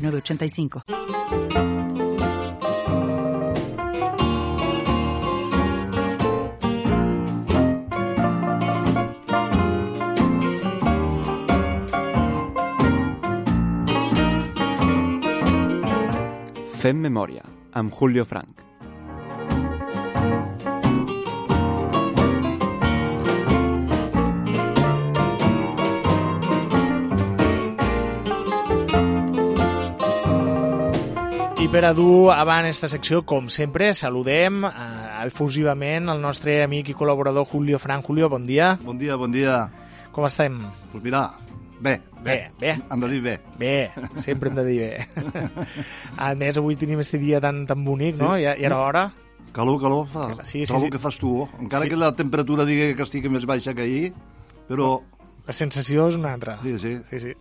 [0.00, 1.90] 906985.
[16.80, 17.44] Fem memòria,
[17.76, 18.69] amb Julio Frank.
[31.70, 34.72] Per a dur avant esta secció, com sempre, saludem eh,
[35.28, 38.06] efusivament el nostre amic i col·laborador Julio Frank.
[38.08, 38.72] Julio, bon dia.
[38.82, 39.68] Bon dia, bon dia.
[40.10, 40.58] Com estem?
[40.90, 41.28] Pues mira,
[41.80, 42.74] bé, Bé, bé.
[42.90, 43.34] Hem de dir bé.
[43.56, 45.06] Bé, sempre hem de dir bé.
[46.20, 48.34] A més, avui tenim este dia tan, tan bonic, no?
[48.36, 49.06] I, i era hora.
[49.56, 50.26] Calor, calor fa.
[50.42, 50.90] Sí, sí, Trobo sí.
[50.92, 51.48] que fas tu.
[51.62, 51.94] Encara Sí.
[51.94, 54.12] que la temperatura digui que estigui més baixa que ahir,
[54.68, 54.98] però...
[55.46, 56.58] La sensació és una altra.
[56.62, 56.98] Sí, sí.
[57.08, 57.32] Sí, sí.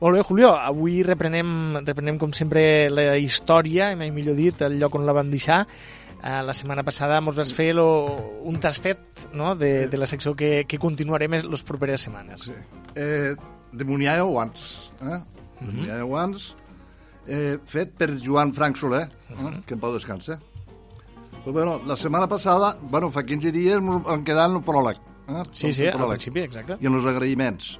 [0.00, 4.98] Molt bé, Julio, avui reprenem, reprenem com sempre la història, mai millor dit, el lloc
[4.98, 5.62] on la vam deixar.
[6.16, 7.86] Uh, la setmana passada ens vas fer lo,
[8.48, 9.54] un tastet no?
[9.56, 12.48] de, de la secció que, que continuarem les properes setmanes.
[12.50, 12.56] sí.
[12.96, 13.36] Eh,
[13.76, 15.18] de Munià abans, eh?
[15.60, 16.50] De Munià abans,
[17.26, 19.50] eh, fet per Joan Frank Soler, eh?
[19.66, 20.38] que en pau descansa.
[21.44, 25.00] Però, bueno, la setmana passada, bueno, fa 15 dies, ens vam quedar en el pròleg.
[25.28, 25.42] Eh?
[25.52, 26.78] Sí, sí, al principi, exacte.
[26.80, 27.76] i en els agraïments.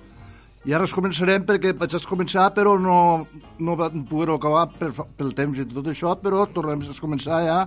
[0.67, 3.27] I ara es començarem perquè vaig a començar, però no,
[3.62, 7.61] no vam poder acabar per, pel temps i tot això, però tornem a començar ja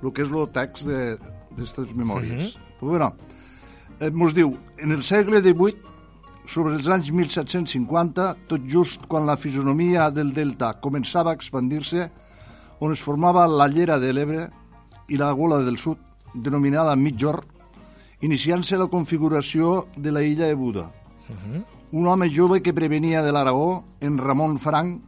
[0.00, 2.54] el que és el text d'aquestes memòries.
[2.54, 2.78] Uh -huh.
[2.80, 3.12] Però, bueno,
[4.00, 5.76] eh, mos diu, en el segle XVIII,
[6.46, 12.10] sobre els anys 1750, tot just quan la fisonomia del delta començava a expandir-se,
[12.80, 14.50] on es formava la llera de l'Ebre
[15.08, 15.98] i la gola del sud,
[16.34, 17.44] denominada Mitjor,
[18.22, 20.90] iniciant-se la configuració de la illa de Buda.
[21.90, 25.00] Un home jove que prevenia de l'Aragó, en Ramon Frank,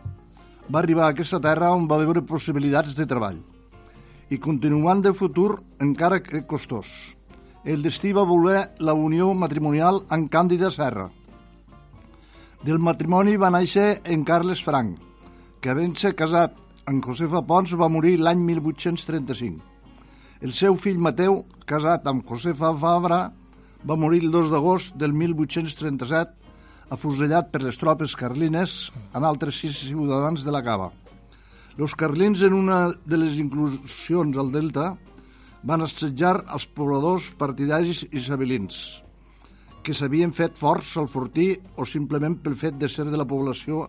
[0.72, 3.36] va arribar a aquesta terra on va veure possibilitats de treball.
[4.32, 6.88] I continuant de futur, encara que costós.
[7.68, 11.10] El destí va voler la unió matrimonial amb Càndida Serra.
[12.64, 14.96] Del matrimoni va néixer en Carles Frank,
[15.60, 16.56] que havent-se casat
[16.88, 19.60] amb Josefa Pons va morir l'any 1835.
[20.40, 23.26] El seu fill Mateu, casat amb Josefa Fabra,
[23.84, 26.39] va morir el 2 d'agost del 1837,
[26.90, 30.90] afusellat per les tropes carlines en altres sis ciutadans de la Cava.
[31.80, 34.90] Els carlins, en una de les inclusions al Delta,
[35.64, 38.76] van assetjar els pobladors partidaris isabelins,
[39.84, 43.86] que s'havien fet forts al fortí o simplement pel fet de ser de la població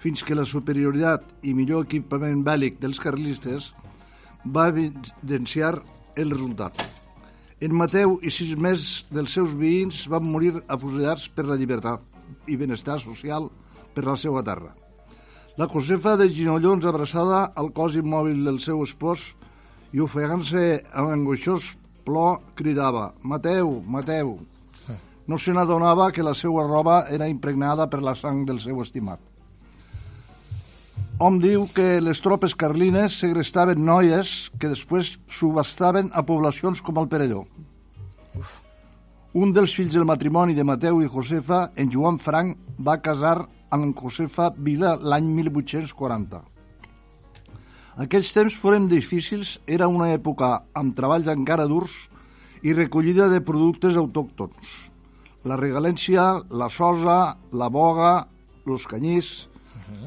[0.00, 3.72] fins que la superioritat i millor equipament bèl·lic dels carlistes
[4.44, 5.74] va evidenciar
[6.16, 6.80] el resultat.
[7.60, 12.13] En Mateu i sis més dels seus veïns van morir afusellats per la llibertat
[12.46, 13.50] i benestar social
[13.94, 14.72] per la seva terra.
[15.56, 19.28] La Josefa de ginollons abraçada al cos immòbil del seu espòs
[19.94, 24.38] i ofegant-se amb angoixós plor cridava «Mateu, Mateu!».
[25.26, 29.22] No se n'adonava que la seva roba era impregnada per la sang del seu estimat.
[31.22, 37.08] Hom diu que les tropes carlines segrestaven noies que després subastaven a poblacions com el
[37.08, 37.44] Perelló.
[39.34, 43.96] Un dels fills del matrimoni de Mateu i Josefa, en Joan Frank, va casar amb
[43.98, 46.38] Josefa Vila l'any 1840.
[48.04, 51.96] Aquells temps foren difícils, era una època amb treballs encara durs
[52.62, 54.70] i recollida de productes autòctons.
[55.50, 57.18] La regalència, la sosa,
[57.50, 58.14] la boga,
[58.70, 59.32] els canyís,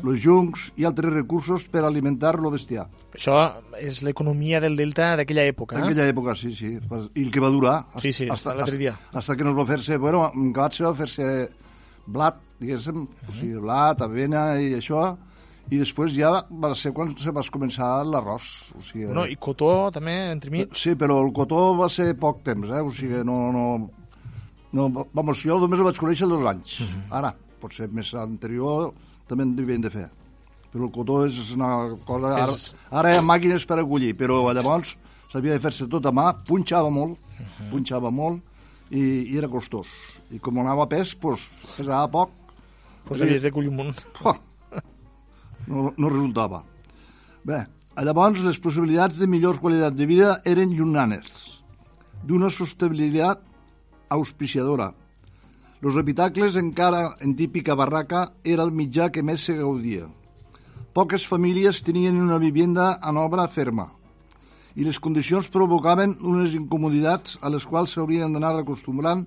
[0.03, 2.88] els juncs i altres recursos per alimentar lo bestiar.
[3.13, 3.38] Això
[3.81, 5.77] és l'economia del Delta d'aquella època.
[5.77, 5.88] En Eh?
[5.91, 6.74] aquella època, sí, sí.
[7.15, 7.85] I el que va durar.
[8.01, 8.95] Sí, sí, hasta, l'altre dia.
[9.13, 9.97] Hasta que no es va fer-se...
[9.97, 11.50] Bueno, en acabat se va fer-se
[12.07, 15.15] blat, diguéssim, o sigui, blat, avena i això,
[15.69, 18.71] i després ja va ser quan se va començar l'arròs.
[18.77, 20.71] O sigui, No, I cotó també, entremig.
[20.73, 22.81] Sí, però el cotó va ser poc temps, eh?
[22.81, 23.51] O sigui, no...
[23.51, 23.65] no,
[24.73, 26.80] no vamos, jo només el vaig conèixer dos anys.
[27.12, 28.91] Ara, potser més anterior
[29.29, 30.07] també en devien de fer.
[30.71, 31.71] Però el cotó és una
[32.07, 32.33] cosa...
[32.44, 32.57] Ara,
[33.01, 34.95] ara hi ha màquines per acollir, però llavors
[35.31, 37.19] s'havia de fer-se tot a mà, punxava molt,
[37.71, 38.44] punxava molt,
[38.91, 39.01] i,
[39.31, 39.88] i era costós.
[40.31, 42.35] I com anava a pes, pues, pesava poc.
[43.07, 44.06] Pues havies de collir un munt.
[45.68, 46.62] No, no resultava.
[47.44, 47.57] Bé,
[48.00, 51.27] llavors les possibilitats de millors qualitats de vida eren llunanes,
[52.23, 53.41] d'una sostenibilitat
[54.15, 54.94] auspiciadora.
[55.79, 60.07] Los habitacles, encara en típica barraca, era el mitjà que més se gaudia.
[60.97, 63.91] Poques famílies tenien una vivienda en obra ferma
[64.77, 69.24] i les condicions provocaven unes incomoditats a les quals s'haurien d'anar acostumbrant,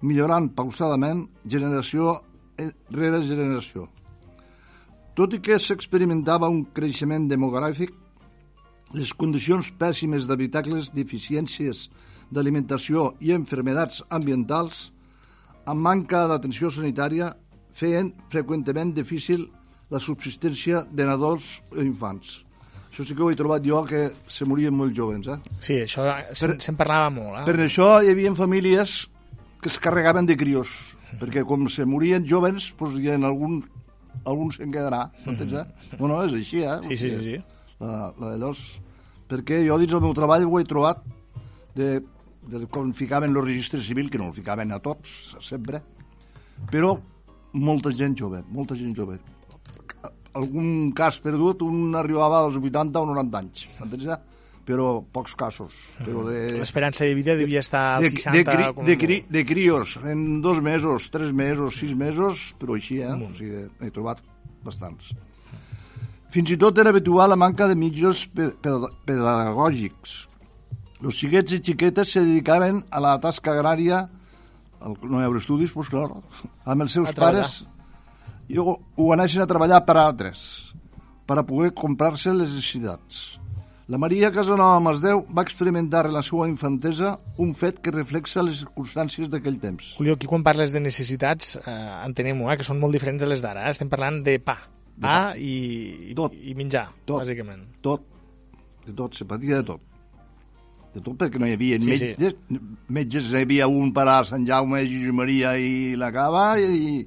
[0.00, 2.18] millorant pausadament generació
[2.56, 3.88] rere generació.
[5.14, 7.92] Tot i que s'experimentava un creixement demogràfic,
[8.94, 11.88] les condicions pèssimes d'habitacles, deficiències
[12.32, 14.90] d'alimentació i enfermedats ambientals,
[15.66, 17.32] amb manca d'atenció sanitària,
[17.74, 19.48] feien freqüentment difícil
[19.90, 22.40] la subsistència de nadons i infants.
[22.90, 25.38] Això sí que ho he trobat jo, que se morien molt joves, eh?
[25.58, 27.44] Sí, això se'n se parlava molt, eh?
[27.48, 28.92] Per això hi havia famílies
[29.62, 30.70] que es carregaven de crios,
[31.18, 33.58] perquè com se morien joves, doncs hi ha algun,
[34.22, 35.96] algun se'n quedarà, m'entens, eh?
[35.98, 36.78] No, no, és així, eh?
[36.86, 37.22] Sí, sí, sí.
[37.32, 37.74] sí.
[37.82, 38.64] La, la de dos...
[39.24, 41.00] Perquè jo dins del meu treball ho he trobat
[41.74, 41.96] de,
[42.50, 45.82] de quan ficaven el registre civil, que no el ficaven a tots, sempre,
[46.70, 46.94] però
[47.54, 49.18] molta gent jove, molta gent jove.
[50.34, 54.08] Algun cas perdut, un arribava als 80 o 90 anys, entens?
[54.64, 55.74] però pocs casos.
[56.00, 58.32] Però de, L'esperança de vida devia estar als de, 60...
[58.38, 58.86] de, cri, com...
[58.88, 63.12] de, cri, de crios, en dos mesos, tres mesos, sis mesos, però així, eh?
[63.12, 64.22] O sigui, he trobat
[64.64, 65.12] bastants.
[66.34, 70.16] Fins i tot era habitual la manca de mitjans pe pe- pedagògics.
[71.02, 74.04] Els xiquets i xiquetes se dedicaven a la tasca agrària,
[74.80, 76.08] al, no hi estudis, doncs clar,
[76.64, 77.62] amb els seus pares,
[78.48, 80.44] i ho, ho a treballar per a altres,
[81.26, 83.40] per a poder comprar-se les necessitats.
[83.92, 88.62] La Maria Casanova Masdeu va experimentar en la seva infantesa un fet que reflexa les
[88.62, 89.90] circumstàncies d'aquell temps.
[89.98, 91.74] Julio, aquí quan parles de necessitats, eh,
[92.06, 93.66] entenem-ho, eh, que són molt diferents de les d'ara.
[93.66, 93.74] Eh?
[93.76, 94.56] Estem parlant de pa.
[94.96, 96.32] De Pa i, Tot.
[96.32, 97.20] i menjar, Tot.
[97.26, 97.66] bàsicament.
[97.82, 98.06] Tot,
[98.86, 99.93] de tot, se patia de tot.
[100.94, 102.08] De tot perquè no hi havia Sí, sí.
[102.14, 102.34] metges,
[102.88, 107.00] metges hi havia un per a Sant Jaume, Josep Maria i la Cava i,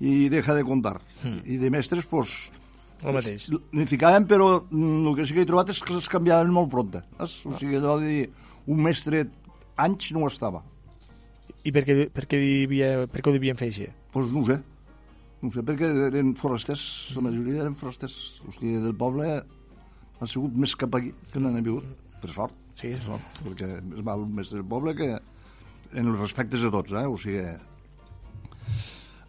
[0.00, 0.96] i deja de contar.
[1.22, 1.40] Hmm.
[1.44, 2.36] I de mestres, doncs,
[3.04, 3.50] El mateix.
[3.76, 6.70] N'hi ficaven, però mm, el que sí que he trobat és que els canviaven molt
[6.72, 7.02] prompte.
[7.18, 7.34] Saps?
[7.44, 8.22] O sigui, allò de dir,
[8.72, 9.26] un mestre
[9.84, 10.62] anys no ho estava.
[11.64, 13.90] I per què, per què, devia, per què ho devien fer així?
[13.90, 14.56] Doncs pues no ho sé.
[15.42, 16.86] No ho sé, perquè eren forasters,
[17.18, 18.16] la majoria eren forasters.
[18.48, 21.84] O sigui, del poble han sigut més cap aquí que n'han vingut,
[22.22, 22.56] per sort.
[22.74, 26.92] Sí, Per sort, perquè és mal més del poble que en els respectes de tots,
[26.92, 27.06] eh?
[27.06, 27.44] O sigui...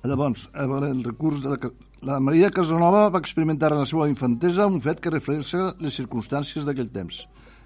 [0.06, 1.69] Llavors, a veure, el recurs de la,
[2.06, 6.68] la Maria Casanova va experimentar en la seva infantesa un fet que reflexa les circumstàncies
[6.68, 7.24] d'aquell temps.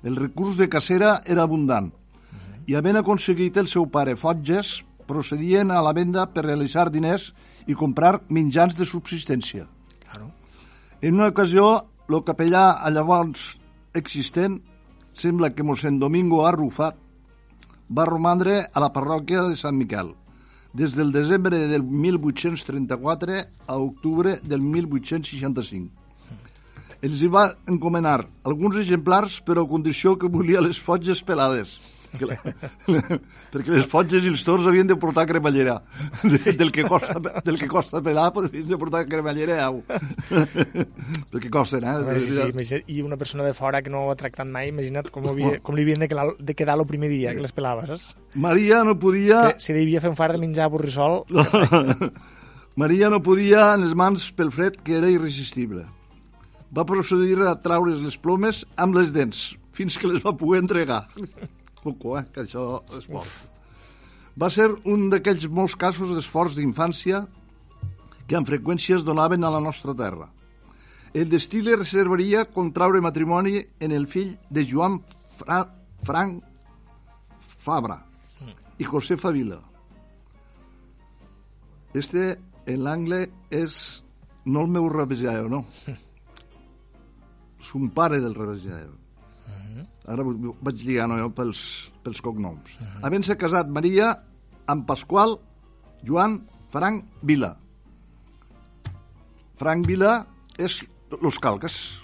[0.07, 1.89] El recurs de cacera era abundant
[2.69, 4.77] i havent aconseguit el seu pare Fotges,
[5.09, 7.31] procedien a la venda per realitzar diners
[7.67, 9.65] i comprar mitjans de subsistència.
[10.05, 10.29] Claro.
[11.01, 11.65] En una ocasió,
[12.07, 13.55] el capellà a llavors
[13.97, 14.59] existent,
[15.19, 16.97] sembla que mossèn Domingo Arrufat,
[17.89, 20.13] va romandre a la parròquia de Sant Miquel,
[20.73, 25.89] des del desembre del 1834 a octubre del 1865.
[27.01, 31.77] Els hi va encomanar alguns exemplars, però a condició que volia les fotges pelades.
[33.53, 35.77] Perquè les fotges i els tors havien de portar cremallera.
[36.23, 39.81] De, del, que costa, del que costa pelar, pues, havien de portar cremallera au.
[41.31, 41.95] perquè costen, eh?
[42.07, 45.11] Veure, sí, sí, I una persona de fora que no ho ha tractat mai, imagina't
[45.13, 47.85] com, havia, com li havien de quedar, de quedar el primer dia que les pelava,
[47.89, 48.15] saps?
[48.33, 49.45] Maria no podia...
[49.53, 51.23] Que si devia fer un far de menjar borrissol,
[52.79, 55.85] Maria no podia en les mans pel fred que era irresistible.
[56.75, 59.39] Va procedir a traure's les plomes amb les dents,
[59.75, 61.01] fins que les va poder entregar.
[61.83, 63.27] Poco, eh, que això és poc.
[64.39, 67.25] Va ser un d'aquells molts casos d'esforç d'infància
[68.27, 70.29] que amb freqüència es donaven a la nostra terra.
[71.13, 74.99] El destí li reservaria contraure matrimoni en el fill de Joan
[75.39, 75.63] Fra
[76.05, 76.43] Frank
[77.39, 77.97] Fabra
[78.77, 79.57] i Josefa Vila.
[81.97, 82.37] Este,
[82.69, 84.03] en l'angle, és
[84.45, 85.65] no el meu rebesaio, no.
[87.59, 88.98] És un pare del rebesaio.
[90.09, 91.61] Ara vaig lligar no, pels,
[92.03, 92.75] pels cognoms.
[92.79, 93.01] Uh -huh.
[93.05, 94.15] Havent-se casat Maria
[94.65, 95.37] amb Pasqual
[96.05, 97.57] Joan Frank Vila.
[99.59, 100.25] Frank Vila
[100.57, 100.85] és
[101.21, 101.99] Los Calques,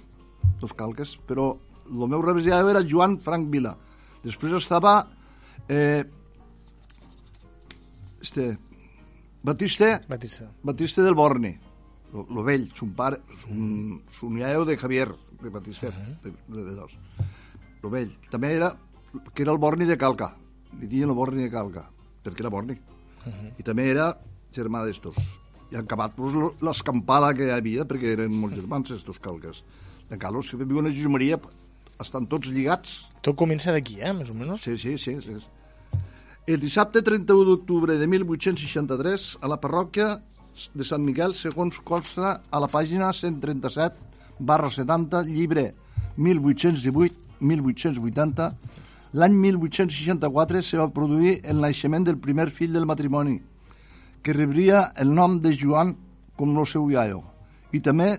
[0.62, 3.76] Los Calques, però el meu rebesaio era Joan Frank Vila.
[4.24, 5.08] Després estava
[5.70, 6.04] eh,
[8.22, 8.58] este,
[9.44, 10.50] Batiste, Batista.
[10.64, 11.60] Batiste del Borne,
[12.12, 15.92] lo, lo vell, son pare, son, son iaio de Javier, de Batiste,
[16.24, 16.98] de, de, de dos.
[17.86, 18.10] Lo vell.
[18.34, 18.72] També era,
[19.34, 20.32] que era el Borni de Calca,
[20.82, 21.86] li diuen el Borni de Calca,
[22.25, 22.75] perquè era Borni.
[23.58, 24.12] I també era
[24.54, 25.15] germà d'estos.
[25.72, 29.63] I han acabat pues, lo- l'escampada que hi havia, perquè eren molt germans, estos calques.
[30.10, 31.39] En Carlos, si viuen a Josep Maria,
[32.01, 33.00] estan tots lligats.
[33.25, 34.62] Tot comença d'aquí, eh, més o menys.
[34.62, 35.15] Sí, sí, sí.
[35.24, 35.38] sí.
[36.46, 40.12] El dissabte 31 d'octubre de 1863, a la parròquia
[40.77, 45.72] de Sant Miquel, segons consta a la pàgina 137 barra 70, llibre
[47.52, 48.50] 1818-1880,
[49.16, 53.40] l'any 1864 se va produir el naixement del primer fill del matrimoni,
[54.22, 55.96] que rebria el nom de Joan
[56.36, 57.22] com el seu iaio,
[57.72, 58.16] i també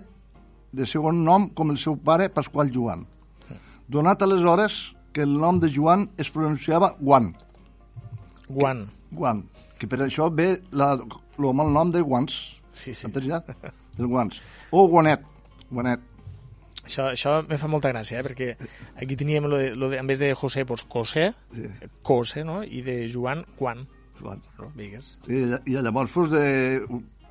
[0.73, 3.05] de segon nom com el seu pare Pasqual Joan.
[3.87, 7.33] Donat aleshores que el nom de Joan es pronunciava Guan,
[8.47, 8.85] Guant.
[9.11, 9.41] Guan,
[9.79, 12.37] que per això ve la, el mal nom de Guans.
[12.73, 13.07] Sí, sí.
[13.07, 13.43] Entens?
[13.97, 14.39] Del Guans.
[14.71, 15.23] O Guanet.
[15.69, 15.99] Guanet.
[16.87, 18.23] Això, això me fa molta gràcia, eh?
[18.25, 18.47] perquè
[19.03, 21.67] aquí teníem, lo de, lo de, en vez de José, pues Cosé, Sí.
[22.01, 22.63] Cose, no?
[22.63, 23.85] I de Joan, Juan.
[24.21, 24.41] Guan.
[24.57, 25.19] No, digues.
[25.29, 26.87] I, I llavors fos de,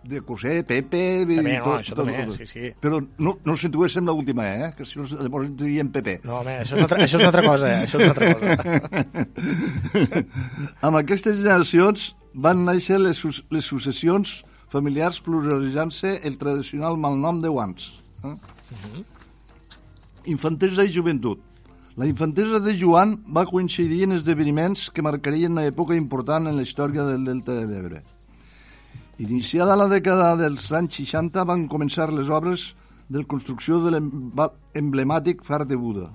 [0.07, 1.01] de Cosé, Pepe...
[1.25, 2.69] i També, no, tot- això tot també, sí, sí.
[2.85, 4.69] Però no, no situéssim l'última, eh?
[4.79, 6.21] Que si no, llavors dirien Pepe.
[6.23, 7.81] No, home, això és una altra, això és una altra cosa, eh?
[7.89, 9.57] Això és una altra cosa.
[10.87, 12.13] Amb aquestes generacions
[12.47, 13.19] van néixer les,
[13.51, 14.37] les successions
[14.71, 17.91] familiars pluralitzant-se el tradicional malnom de Guans.
[18.27, 18.35] Eh?
[20.27, 21.39] Infantesa i joventut.
[21.97, 26.65] La infantesa de Joan va coincidir en esdeveniments que marcarien una època important en la
[26.67, 28.03] història del Delta de l'Ebre.
[29.23, 32.75] Iniciada la dècada dels anys 60 van començar les obres
[33.09, 36.11] de construcció de l'emblemàtic Far de Buda,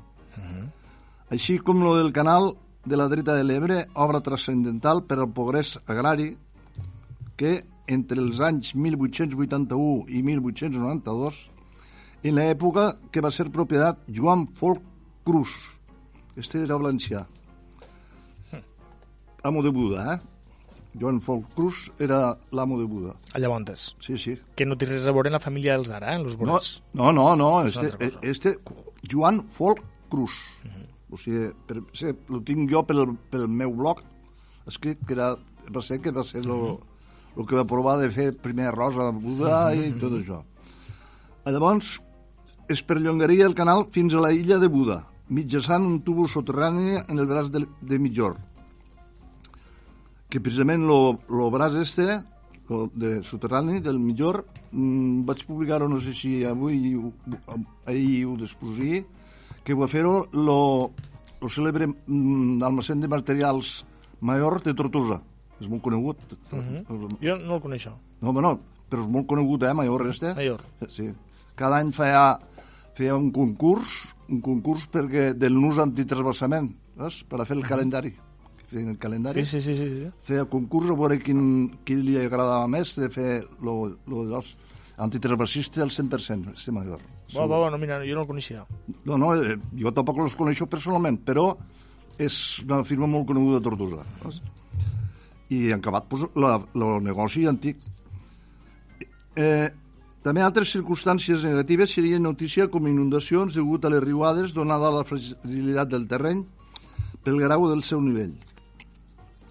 [1.31, 2.51] així com lo del canal
[2.83, 6.33] de la dreta de l'Ebre, obra transcendental per al progrés agrari
[7.39, 11.39] que entre els anys 1881 i 1892,
[12.23, 14.81] en l'època que va ser propietat Joan Folk
[15.25, 15.49] Cruz.
[16.37, 17.25] Este era valencià.
[19.43, 20.19] Amo de Buda, eh?
[20.99, 23.15] Joan Folk Cruz era l'amo de Buda.
[23.33, 23.95] A Llavontes.
[23.99, 24.35] Sí, sí.
[24.55, 26.19] Que no té res a veure en la família dels Ara, eh?
[26.19, 26.83] En los No, Borés.
[26.93, 28.59] no, no, no una este, este
[29.09, 30.31] Joan Folk Cruz.
[31.09, 33.01] O sigui, per, sí, lo tinc jo pel,
[33.31, 34.03] pel meu blog
[34.67, 35.33] escrit, que era,
[35.73, 36.79] va ser que va ser lo,
[37.35, 40.43] lo que va provar de fer primer arròs a Buda i tot això.
[41.47, 41.97] Llavors,
[42.71, 47.19] es perllongaria el canal fins a la illa de Buda, mitjançant un túbul soterrani en
[47.19, 48.37] el braç de, de Mitjor
[50.31, 52.05] que precisament lo, lo braç este
[52.69, 57.11] lo de soterrani del millor mm, vaig publicar-ho no sé si avui ho-
[57.85, 59.01] ahir ho descosí
[59.65, 60.91] que va fer-ho lo
[61.51, 63.81] cèlebre mm, almacén de materials
[64.21, 65.19] major de Tortosa
[65.59, 66.17] és molt conegut
[67.19, 67.91] Jo no el coneixo.
[68.21, 68.53] no, home, no,
[68.89, 70.31] però és molt conegut, eh, Major, este.
[70.35, 70.59] Major.
[70.89, 71.11] Sí.
[71.55, 72.39] Cada any feia,
[73.01, 77.23] feia un concurs, un concurs perquè del nus antitrasbassament, saps?
[77.25, 78.13] per a fer el calendari.
[78.71, 79.43] Feien el calendari.
[79.43, 79.87] Sí, sí, sí.
[79.89, 80.11] sí.
[80.27, 81.41] Feia concurs a veure quin,
[81.87, 84.53] qui li agradava més de fer lo, lo dels
[85.01, 87.01] antitrasbassista al 100%, este Major.
[87.33, 88.65] Bo, bo, bo, no, mira, jo no el coneixia.
[89.07, 91.55] No, no, eh, jo tampoc els coneixo personalment, però
[92.21, 92.35] és
[92.67, 94.05] una firma molt coneguda a Tortosa.
[94.21, 94.41] Saps?
[95.51, 97.81] I han acabat pues, la, el negoci antic.
[99.35, 99.71] Eh,
[100.21, 105.89] també altres circumstàncies negatives serien notícia com inundacions degut a les riuades donada la fragilitat
[105.89, 106.43] del terreny
[107.25, 108.35] pel grau del seu nivell.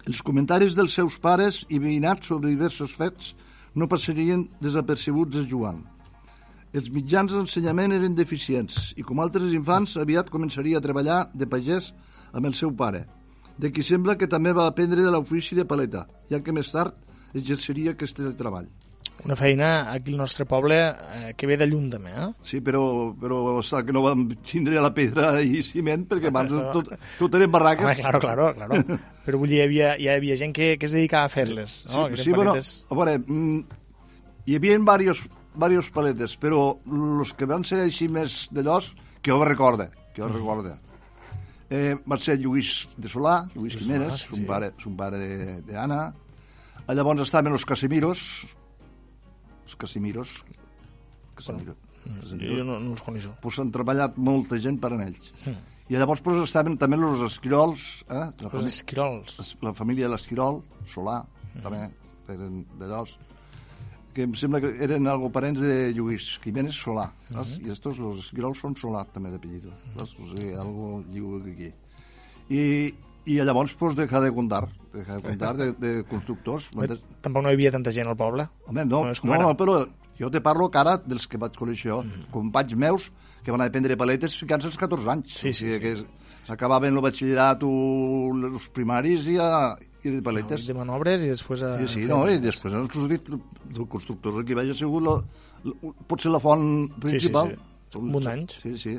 [0.07, 3.33] Els comentaris dels seus pares i veïnats sobre diversos fets
[3.75, 5.81] no passarien desapercebuts a Joan.
[6.71, 11.91] Els mitjans d'ensenyament eren deficients i, com altres infants, aviat començaria a treballar de pagès
[12.31, 13.03] amb el seu pare,
[13.59, 16.95] de qui sembla que també va aprendre de l'ofici de paleta, ja que més tard
[17.35, 18.71] exerceria aquest treball.
[19.23, 22.29] Una feina aquí al nostre poble eh, que ve de lluny també, eh?
[22.47, 22.81] Sí, però,
[23.21, 27.51] però està, que no vam tindre la pedra i ciment, perquè abans tot, tot eren
[27.53, 27.85] barraques.
[27.85, 28.99] Home, claro, claro, claro.
[29.25, 32.07] Però vull dir, hi havia, hi havia gent que, que es dedicava a fer-les, no?
[32.15, 32.71] Sí, sí bueno, paletes.
[32.89, 33.59] a veure, mm,
[34.49, 35.21] hi havia varios,
[35.53, 38.87] varios paletes, però els que van ser així més d'allòs,
[39.21, 40.33] que jo recorde, que jo Mm.
[40.39, 40.73] recorde,
[41.69, 46.01] eh, va ser Lluís de Solà, Lluís Solà, sí, son pare, son pare d'Anna.
[46.89, 48.25] Llavors estaven els Casimiros,
[49.71, 50.35] els Casimiros,
[51.35, 53.31] Casimiro, Jo, jo no, no els coneixo.
[53.41, 55.31] pues han treballat molta gent per en ells.
[55.45, 55.59] Mm.
[55.91, 58.27] I llavors pues, estaven també els esquirols, eh?
[58.41, 59.35] la, Els esquirols.
[59.61, 61.19] la família de l'Esquirol, Solà,
[61.61, 61.83] també,
[62.31, 63.13] eren d'allòs,
[64.15, 67.57] que em sembla que eren algo parents de Lluís Jiménez Solà, saps?
[67.63, 70.15] i estos, los Esquirols són Solà, també d'apellido, saps?
[70.19, 71.71] O sigui, algo lliu aquí.
[72.51, 72.63] I,
[73.29, 76.69] i llavors, pues, dejar de contar, dejar de de, de constructors.
[77.21, 78.47] Tampoc no hi havia tanta gent al poble.
[78.67, 79.81] Home, no, No no, no, però
[80.19, 83.11] jo te parlo que ara dels que vaig conèixer jo, companys meus
[83.43, 85.37] que van aprendre paletes ficant-se als 14 anys.
[85.37, 87.71] Sí, sí, o sigui, que s'acabaven el batxillerat o
[88.33, 90.67] els primaris i ja, i de paletes.
[90.67, 91.63] de manobres i després...
[91.65, 91.75] A...
[91.81, 95.17] Sí, sí, no, i després han sortit del constructor que hi ha sigut la,
[95.65, 97.53] la, potser la font principal.
[97.53, 97.99] Sí, sí, sí.
[97.99, 98.55] Un munt d'anys.
[98.61, 98.95] Sí, sí.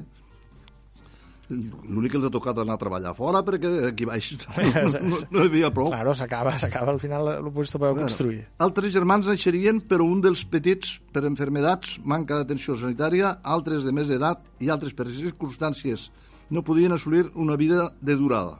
[1.50, 5.42] L'únic que els ha tocat anar a treballar fora perquè aquí baix no, no, no
[5.42, 5.90] hi havia prou.
[5.92, 8.40] Claro, s'acaba, s'acaba, al final l'oposició per bueno, construir.
[8.62, 14.12] Altres germans naixerien, però un dels petits per enfermedats, manca d'atenció sanitària, altres de més
[14.14, 16.10] edat i altres per circumstàncies
[16.52, 18.58] no podien assolir una vida de durada.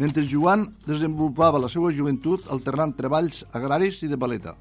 [0.00, 4.54] Mentre Joan desenvolupava la seva joventut alternant treballs agraris i de paleta,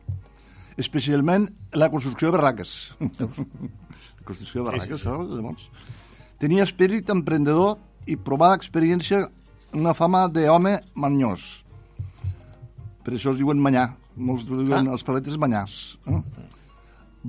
[0.78, 1.48] especialment
[1.80, 2.76] la construcció de barraques.
[3.00, 5.38] la construcció de barraques, sí, sí, sí.
[5.38, 5.70] Llavors,
[6.42, 7.76] Tenia espírit emprendedor
[8.10, 9.28] i provada experiència
[9.78, 11.44] una fama d'home manyós.
[13.06, 13.92] Per això es diuen manyà.
[14.18, 14.96] Molts diuen ah.
[14.96, 16.00] els paletes manyars.
[16.10, 16.22] Eh?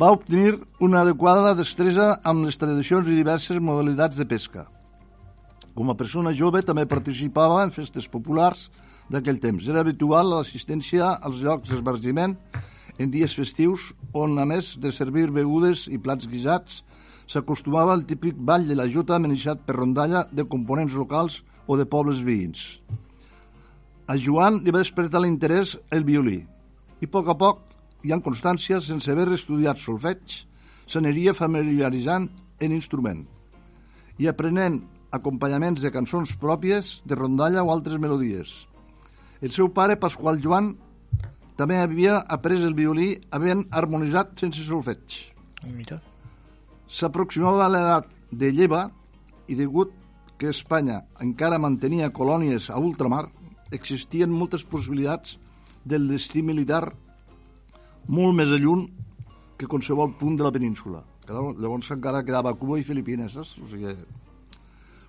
[0.01, 4.65] Va obtenir una adequada destresa amb les tradicions i diverses modalitats de pesca.
[5.77, 8.71] Com a persona jove també participava en festes populars
[9.13, 9.69] d'aquell temps.
[9.69, 12.39] Era habitual l'assistència als llocs d'esbargiment
[12.99, 16.81] en dies festius on, a més de servir begudes i plats guisats,
[17.33, 21.87] s'acostumava al típic ball de la Jota amenaçat per rondalla de components locals o de
[21.89, 22.61] pobles veïns.
[24.13, 26.43] A Joan li va despertar l'interès el violí
[27.01, 27.63] i a poc a poc,
[28.05, 30.43] i en constància, sense haver estudiat solfeig,
[30.87, 32.29] s'aniria familiaritzant
[32.61, 33.25] en instrument
[34.19, 34.83] i aprenent
[35.17, 38.53] acompanyaments de cançons pròpies, de rondalla o altres melodies.
[39.41, 40.75] El seu pare, Pasqual Joan,
[41.57, 45.21] també havia après el violí havent harmonitzat sense solfeig.
[45.67, 46.01] Mira.
[46.93, 48.83] S'aproximava a l'edat de lleva
[49.49, 49.95] i degut
[50.37, 53.25] que Espanya encara mantenia colònies a ultramar,
[53.73, 55.39] existien moltes possibilitats
[55.89, 56.85] del destí militar
[58.13, 58.89] molt més lluny
[59.57, 61.01] que qualsevol punt de la península.
[61.29, 63.55] Llavors encara quedava Cuba i Filipines, saps?
[63.63, 63.95] O sigui,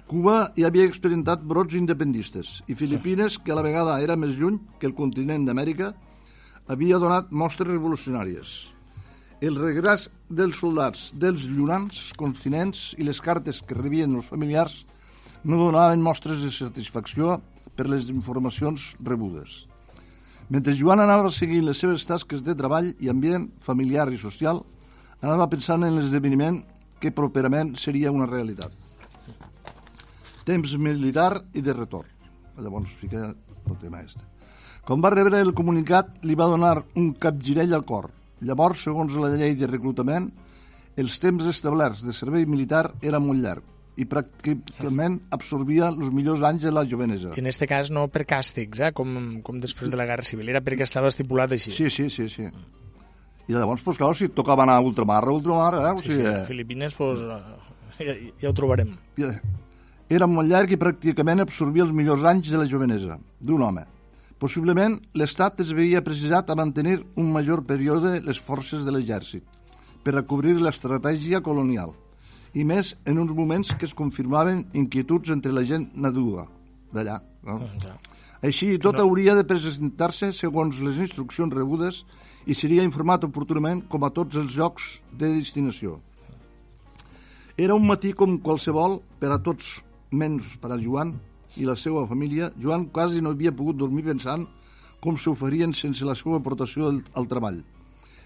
[0.08, 4.62] Cuba ja havia experimentat brots independistes i Filipines, que a la vegada era més lluny
[4.80, 5.92] que el continent d'Amèrica,
[6.72, 8.73] havia donat mostres revolucionàries
[9.44, 14.86] el regràs dels soldats dels llunans continents i les cartes que rebien els familiars
[15.44, 17.42] no donaven mostres de satisfacció
[17.76, 19.66] per les informacions rebudes.
[20.48, 24.64] Mentre Joan anava seguint les seves tasques de treball i ambient familiar i social,
[25.20, 26.62] anava pensant en l'esdeveniment
[27.04, 28.72] que properament seria una realitat.
[30.48, 32.08] Temps militar i de retorn.
[32.64, 34.24] Llavors fica el tema este.
[34.88, 38.12] Quan va rebre el comunicat, li va donar un capgirell al cor–
[38.44, 40.30] Llavors, segons la llei de reclutament,
[41.00, 46.66] els temps establerts de servei militar era molt llarg i pràcticament absorbia els millors anys
[46.66, 47.34] de la jovenesa.
[47.38, 48.92] En aquest cas no per càstigs, eh?
[48.98, 51.74] com, com després de la Guerra Civil, era perquè estava estipulat així.
[51.76, 52.48] Sí, sí, sí, sí.
[53.44, 55.92] I llavors, pues, clar, si tocava anar a ultramar, a ultramar, eh?
[55.92, 56.46] O sí, sigui, sí, eh...
[56.48, 57.22] Filipines, pues,
[58.00, 58.96] ja, ja ho trobarem.
[60.14, 63.86] Era molt llarg i pràcticament absorbia els millors anys de la jovenesa d'un home.
[64.44, 69.46] Possiblement, l'Estat es veia precisat a mantenir un major període les forces de l'exèrcit
[70.04, 71.94] per a cobrir l'estratègia colonial
[72.52, 76.50] i més en uns moments que es confirmaven inquietuds entre la gent nadua
[76.92, 77.22] d'allà.
[77.48, 77.62] No?
[77.86, 77.96] Ja.
[78.44, 79.08] Així, tot no.
[79.08, 82.04] hauria de presentar-se segons les instruccions rebudes
[82.44, 86.02] i seria informat oportunament com a tots els llocs de destinació.
[87.56, 89.78] Era un matí com qualsevol per a tots,
[90.12, 91.16] menys per a Joan,
[91.58, 94.48] i la seva família, Joan quasi no havia pogut dormir pensant
[95.04, 97.60] com s'ho farien sense la seva aportació al, al treball.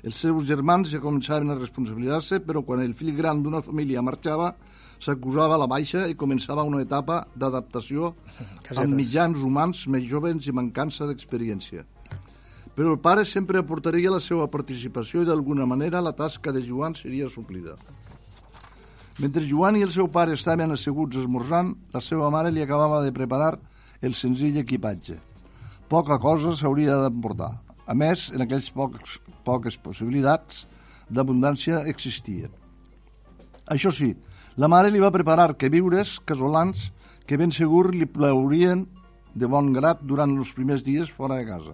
[0.06, 4.54] Els seus germans ja començaven a responsabilitzar-se, però quan el fill gran d'una família marxava,
[5.02, 8.13] s'acusava la baixa i començava una etapa d'adaptació
[8.78, 11.86] amb mitjans humans més jovens i mancança d'experiència.
[12.78, 16.94] Però el pare sempre aportaria la seva participació i d'alguna manera la tasca de Joan
[16.94, 17.74] seria suplida.
[19.17, 23.13] Mentre Joan i el seu pare estaven asseguts esmorzant, la seva mare li acabava de
[23.13, 23.56] preparar
[24.06, 25.15] el senzill equipatge.
[25.89, 27.56] Poca cosa s'hauria d'emportar.
[27.89, 29.15] A més, en aquells pocs,
[29.47, 30.67] poques possibilitats
[31.10, 32.51] d'abundància existien.
[33.73, 34.12] Això sí,
[34.56, 36.91] la mare li va preparar que viures casolans
[37.25, 38.84] que ben segur li plaurien
[39.34, 41.73] de bon grat durant els primers dies fora de casa.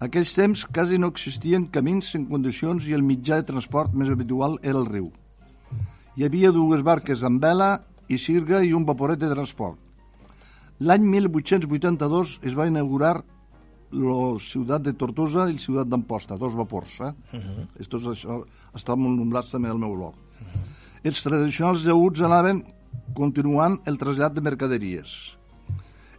[0.00, 4.56] Aquells temps quasi no existien camins en condicions i el mitjà de transport més habitual
[4.62, 5.12] era el riu
[6.16, 9.78] hi havia dues barques amb vela i sirga i un vaporet de transport.
[10.78, 13.16] L'any 1882 es va inaugurar
[13.94, 17.00] la ciutat de Tortosa i la ciutat d'Amposta, dos vapors.
[17.00, 17.12] Eh?
[17.32, 17.66] Uh -huh.
[17.80, 20.14] Estos, això, estan molt nombrats també al meu blog.
[20.14, 20.60] Uh -huh.
[21.04, 22.64] Els tradicionals lleuts anaven
[23.14, 25.36] continuant el trasllat de mercaderies.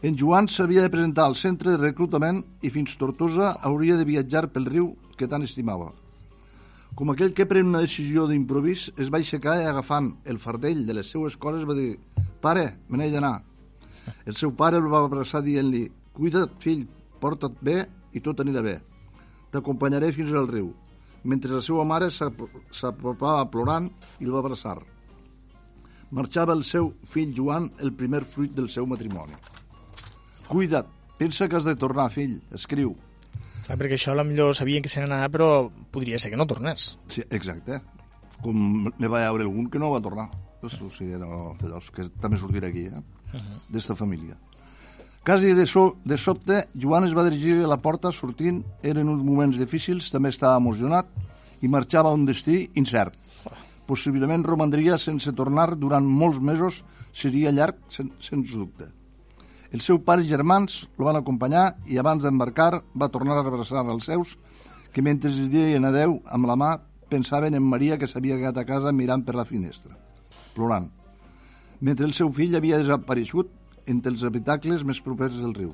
[0.02, 4.48] En Joan s'havia de presentar al centre de reclutament i fins Tortosa hauria de viatjar
[4.48, 6.05] pel riu que tant estimava.
[6.96, 10.94] Com aquell que pren una decisió d'improvís, es va aixecar i agafant el fardell de
[10.96, 11.98] les seues coses va dir
[12.42, 13.42] «Pare, me n'he d'anar».
[14.26, 16.86] El seu pare el va abraçar dient-li «Cuida't, fill,
[17.20, 17.82] porta't bé
[18.16, 18.78] i tot anirà bé.
[19.52, 20.72] T'acompanyaré fins al riu.
[21.26, 23.90] Mentre la seva mare s'ap- s'apropava plorant
[24.22, 24.78] i el va abraçar.
[26.16, 29.36] Marxava el seu fill Joan, el primer fruit del seu matrimoni.
[30.48, 32.96] Cuida't, pensa que has de tornar, fill, escriu.
[33.66, 35.50] Clar, perquè això millor sabien que se n'anava, però
[35.92, 36.96] podria ser que no tornés.
[37.10, 37.82] Sí, exacte.
[38.44, 40.30] Com ne va haver algun que no va tornar.
[40.62, 43.02] Pues, o sigui, no, d'allòs que també sortirà aquí, eh?
[43.34, 43.60] Uh -huh.
[43.70, 44.38] d'esta família.
[45.26, 49.24] Quasi de, so, de sobte, Joan es va dirigir a la porta sortint, eren uns
[49.24, 51.08] moments difícils, també estava emocionat
[51.62, 53.18] i marxava a un destí incert.
[53.88, 58.86] Possiblement romandria sense tornar durant molts mesos, seria llarg, sen, sens dubte.
[59.74, 63.86] El seu pare i germans lo van acompanyar i abans d'embarcar va tornar a abraçar
[63.86, 64.36] els seus
[64.94, 66.72] que mentre es deien adeu amb la mà
[67.10, 69.92] pensaven en Maria que s'havia quedat a casa mirant per la finestra,
[70.56, 70.88] plorant,
[71.82, 73.52] mentre el seu fill havia desapareixut
[73.86, 75.74] entre els habitacles més propers del riu.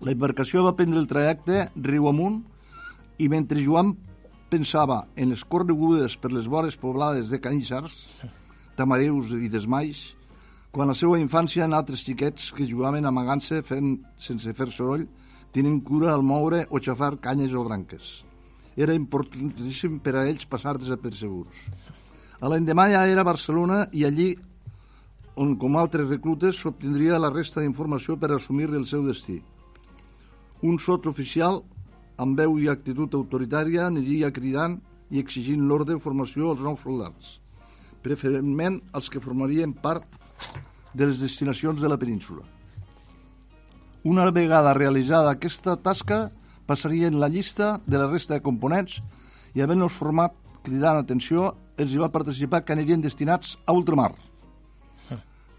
[0.00, 2.42] La embarcació va prendre el trajecte riu amunt
[3.18, 3.94] i mentre Joan
[4.48, 7.94] pensava en les corregudes per les vores poblades de caníssars,
[8.78, 10.14] tamareus i desmais,
[10.78, 15.08] quan la seva infància en altres xiquets que jugaven amagant-se fent, sense fer soroll,
[15.50, 18.10] tenint cura al moure o xafar canyes o branques.
[18.78, 21.64] Era importantíssim per a ells passar desapercebuts.
[22.38, 24.28] A l'endemà ja era a Barcelona i allí
[25.34, 29.40] on, com altres reclutes, s'obtindria la resta d'informació per assumir el seu destí.
[30.62, 30.78] Un
[31.10, 31.64] oficial
[32.22, 34.78] amb veu i actitud autoritària aniria cridant
[35.10, 37.40] i exigint l'ordre de formació als nous soldats,
[38.00, 40.06] preferentment els que formarien part
[40.98, 42.42] de les destinacions de la península.
[44.04, 46.32] Una vegada realitzada aquesta tasca,
[46.66, 48.98] passaria en la llista de la resta de components
[49.54, 50.34] i havent-los format
[50.66, 54.10] cridant atenció, els hi va participar que anirien destinats a ultramar.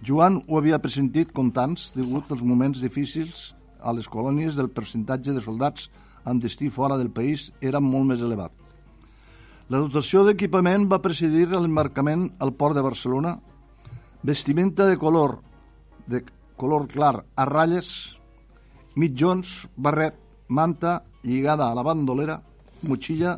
[0.05, 3.49] Joan ho havia pressentit com tants degut als moments difícils
[3.79, 5.89] a les colònies del percentatge de soldats
[6.23, 8.51] amb destí fora del país era molt més elevat.
[9.69, 13.35] La dotació d'equipament va presidir l'embarcament al port de Barcelona,
[14.23, 15.39] vestimenta de color
[16.07, 16.23] de
[16.57, 18.17] color clar a ratlles,
[18.95, 20.17] mitjons, barret,
[20.49, 22.39] manta lligada a la bandolera,
[22.81, 23.37] motxilla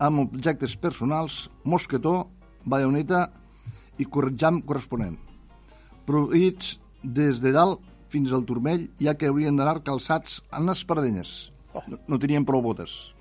[0.00, 2.30] amb objectes personals, mosquetó,
[2.64, 3.28] baioneta
[4.00, 5.18] i corretjam corresponent.
[6.08, 11.52] Proveïts des de dalt fins al turmell, ja que haurien d'anar calçats en espardenyes.
[11.86, 13.12] No, no tenien prou botes.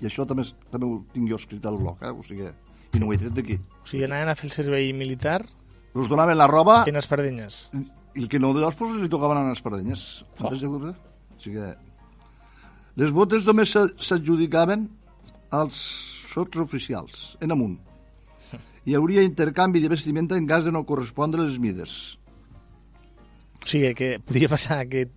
[0.00, 2.10] I això també, també ho tinc jo escrit al blog, eh?
[2.10, 2.48] o sigui,
[2.96, 3.60] i no ho he tret d'aquí.
[3.84, 5.44] O sigui, anaven a fer el servei militar
[5.96, 7.68] Us donaven la roba en espardenyes.
[8.16, 10.24] i el que no de dos pues, li tocaven a les espardenyes.
[10.40, 10.48] Oh.
[10.52, 11.60] O sigui,
[12.96, 14.86] les botes només s'a- s'adjudicaven
[15.56, 15.76] als
[16.32, 17.78] sots oficials, en amunt.
[18.86, 22.16] Hi hauria intercanvi de vestimenta en cas de no correspondre les mides.
[23.62, 25.08] O sigui, que podia passar que,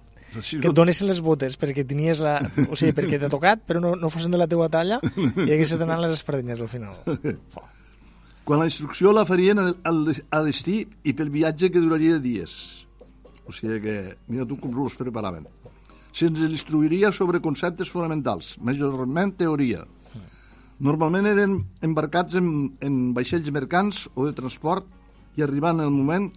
[0.42, 2.36] Sí, que et donessin les botes perquè tenies la...
[2.70, 5.72] O sigui, perquè t'ha tocat, però no, no fossin de la teua talla i hagués
[5.80, 7.00] d'anar les espardenyes al final.
[8.50, 12.54] Quan la instrucció la farien al, al, a destí i pel viatge que duraria dies.
[13.46, 13.94] O sigui que,
[14.26, 15.46] mira tu com us preparaven.
[16.18, 19.84] Se'ns instruiria sobre conceptes fonamentals, majorment teoria.
[20.82, 22.50] Normalment eren embarcats en,
[22.82, 24.90] en vaixells mercants o de transport
[25.38, 26.32] i arribant el moment,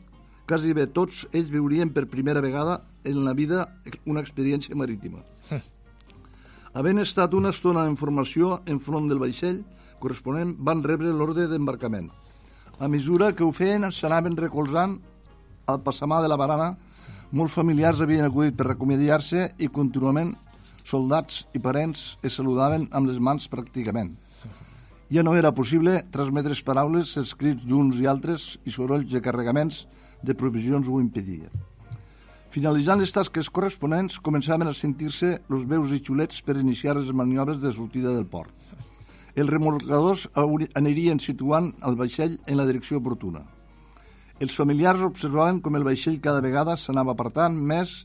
[0.45, 3.71] quasi bé tots ells viurien per primera vegada en la vida
[4.05, 5.25] una experiència marítima.
[6.77, 9.65] Havent estat una estona en formació en front del vaixell
[10.03, 12.11] corresponent, van rebre l'ordre d'embarcament.
[12.83, 14.99] A mesura que ho feien, s'anaven recolzant
[15.71, 16.73] al passamà de la barana.
[17.33, 20.35] Molts familiars havien acudit per recomiadar-se i contínuament
[20.85, 24.17] soldats i parents es saludaven amb les mans pràcticament.
[25.13, 29.87] Ja no era possible transmetre paraules, els crits d'uns i altres i sorolls de carregaments
[30.23, 31.51] de provisions ho impedia.
[32.53, 37.61] Finalitzant les tasques corresponents, començaven a sentir-se els veus i xulets per iniciar les maniobres
[37.61, 38.53] de sortida del port.
[39.33, 43.47] Els remolcadors anirien situant el vaixell en la direcció oportuna.
[44.43, 48.03] Els familiars observaven com el vaixell cada vegada s'anava apartant més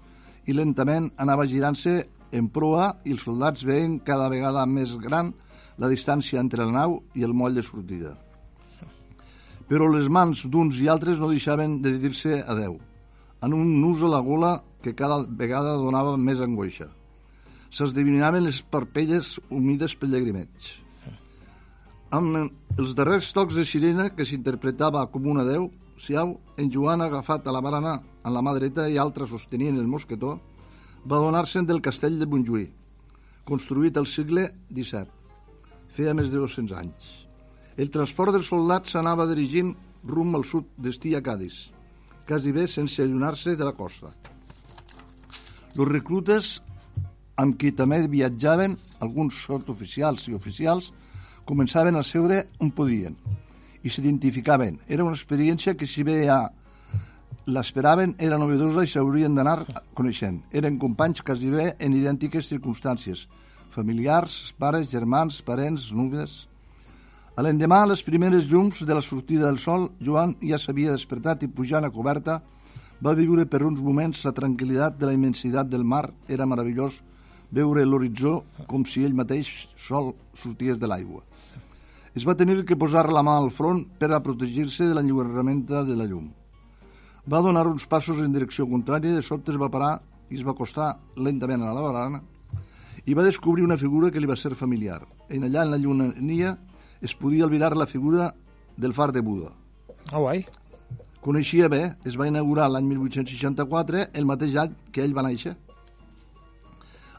[0.47, 1.97] i lentament anava girant-se
[2.31, 5.33] en proa i els soldats veien cada vegada més gran
[5.77, 8.15] la distància entre la nau i el moll de sortida.
[9.67, 12.79] Però les mans d'uns i altres no deixaven de dir-se adeu,
[13.43, 16.87] en un nus a la gola que cada vegada donava més angoixa.
[17.67, 20.86] S'esdevinaven les parpelles humides pel llagrimeig.
[22.15, 25.65] Amb els darrers tocs de sirena que s'interpretava com un adeu,
[25.99, 29.89] Siau, en Joan agafat a la barana en la mà dreta i altre sostenien el
[29.91, 30.37] mosquetó,
[31.03, 32.71] va donar-se'n del castell de Montjuïc,
[33.43, 35.09] construït al segle XVII.
[35.91, 37.09] Feia més de 200 anys.
[37.75, 39.73] El transport dels soldats s'anava dirigint
[40.07, 41.73] rumb al sud destí a Cádiz,
[42.27, 44.13] quasi bé sense allunar-se de la costa.
[45.75, 46.53] Els reclutes
[47.35, 50.93] amb qui també viatjaven alguns sotoficials i oficials,
[51.47, 53.15] començaven a seure on podien
[53.83, 54.81] i s'identificaven.
[54.87, 56.41] Era una experiència que si bé ja
[57.47, 59.61] l'esperaven, era novedosa i s'haurien d'anar
[59.95, 60.41] coneixent.
[60.51, 63.27] Eren companys quasi bé en idèntiques circumstàncies,
[63.71, 66.45] familiars, pares, germans, parents, núvies...
[67.37, 71.49] A l'endemà, les primeres llums de la sortida del sol, Joan ja s'havia despertat i
[71.53, 72.39] pujant a coberta
[72.97, 76.07] va viure per uns moments la tranquil·litat de la immensitat del mar.
[76.25, 76.97] Era meravellós
[77.51, 81.23] veure l'horitzó com si ell mateix sol sorties de l'aigua.
[82.17, 85.95] Es va tenir que posar la mà al front per a protegir-se de l'enlluernamenta de
[85.95, 86.31] la llum.
[87.29, 90.55] Va donar uns passos en direcció contrària, de sobte es va parar i es va
[90.55, 92.23] acostar lentament a la barana
[93.07, 94.99] i va descobrir una figura que li va ser familiar.
[95.29, 96.57] En allà, en la llunania,
[97.01, 98.33] es podia albirar la figura
[98.75, 99.53] del far de Buda.
[100.11, 100.45] Oh, guai.
[101.23, 105.55] Coneixia bé, es va inaugurar l'any 1864, el mateix any que ell va néixer.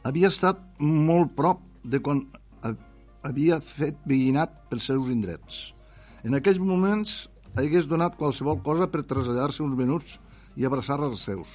[0.08, 2.22] Havia estat molt prop de quan
[3.28, 5.58] havia fet veïnat pels seus indrets.
[6.24, 7.26] En aquells moments
[7.60, 10.14] hagués donat qualsevol cosa per traslladar-se uns minuts
[10.56, 11.50] i abraçar els seus,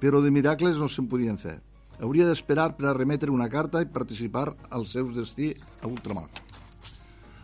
[0.00, 1.58] però de miracles no se'n podien fer.
[2.00, 5.50] Hauria d'esperar per a remetre una carta i participar al seu destí
[5.82, 6.28] a ultramar.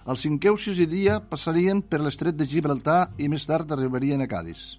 [0.06, 4.30] El cinquè o sisè dia passarien per l'estret de Gibraltar i més tard arribarien a
[4.30, 4.78] Cádiz.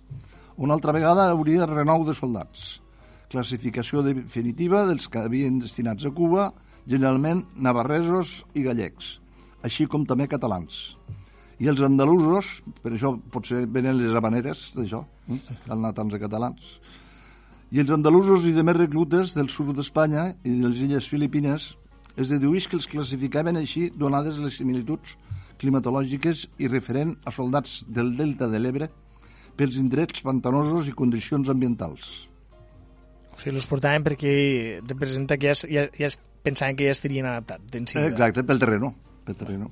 [0.57, 2.79] Una altra vegada hauria renou de soldats.
[3.31, 6.51] Classificació definitiva dels que havien destinats a Cuba,
[6.87, 9.17] generalment navarresos i gallecs,
[9.67, 10.95] així com també catalans.
[11.59, 15.39] I els andalusos, per això potser venen les habaneres d'això, eh?
[15.67, 16.77] han anat de catalans.
[17.73, 21.73] I els andalusos i demés reclutes del sud d'Espanya i de les illes filipines
[22.15, 25.17] es dedueix que els classificaven així donades les similituds
[25.59, 28.87] climatològiques i referent a soldats del delta de l'Ebre
[29.57, 32.27] pels indrets pantanosos i condicions ambientals.
[33.37, 34.31] O sigui, els portaven perquè
[34.81, 36.09] representa que ja, ja, ja
[36.43, 37.93] pensaven que ja estarien adaptats.
[37.93, 38.93] Eh, exacte, pel terreno.
[39.27, 39.69] Pel terreno.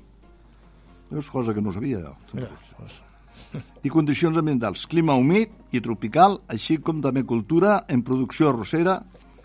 [1.15, 2.13] És cosa que no sabia jo.
[2.37, 2.51] Mira.
[3.85, 4.85] I condicions ambientals.
[4.91, 8.99] Clima humit i tropical, així com també cultura en producció arrossera,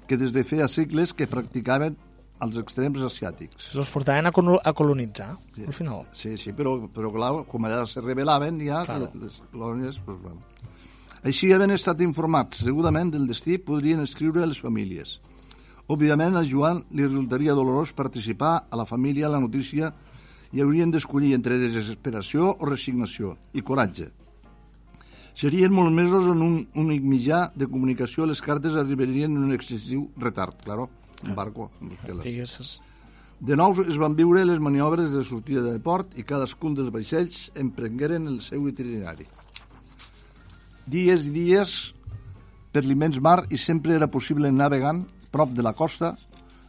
[0.08, 1.96] que des de feia segles que practicaven
[2.40, 3.74] als extrems asiàtics.
[3.78, 5.66] Els portaven a, a colonitzar, sí.
[5.68, 6.06] al final.
[6.16, 9.10] Sí, sí, però, però clar, com allà se rebel·laven ja claro.
[9.20, 10.00] les colònies...
[10.06, 10.40] Pues, bueno.
[11.26, 15.18] Així, havent estat informats segurament del destí, podrien escriure a les famílies.
[15.90, 19.90] Òbviament, a Joan li resultaria dolorós participar a la família a la notícia
[20.52, 24.08] i haurien d'escollir entre desesperació o resignació i coratge.
[25.34, 30.08] Serien molts mesos en un únic mitjà de comunicació les cartes arribarien en un excessiu
[30.16, 30.88] retard, claro
[31.24, 31.70] un barco.
[32.24, 32.80] Les...
[33.40, 37.50] De nou es van viure les maniobres de sortida de port i cadascun dels vaixells
[37.60, 39.28] emprengueren el seu itinerari.
[40.90, 41.72] Dies i dies
[42.74, 46.16] per l'immens mar i sempre era possible navegant prop de la costa,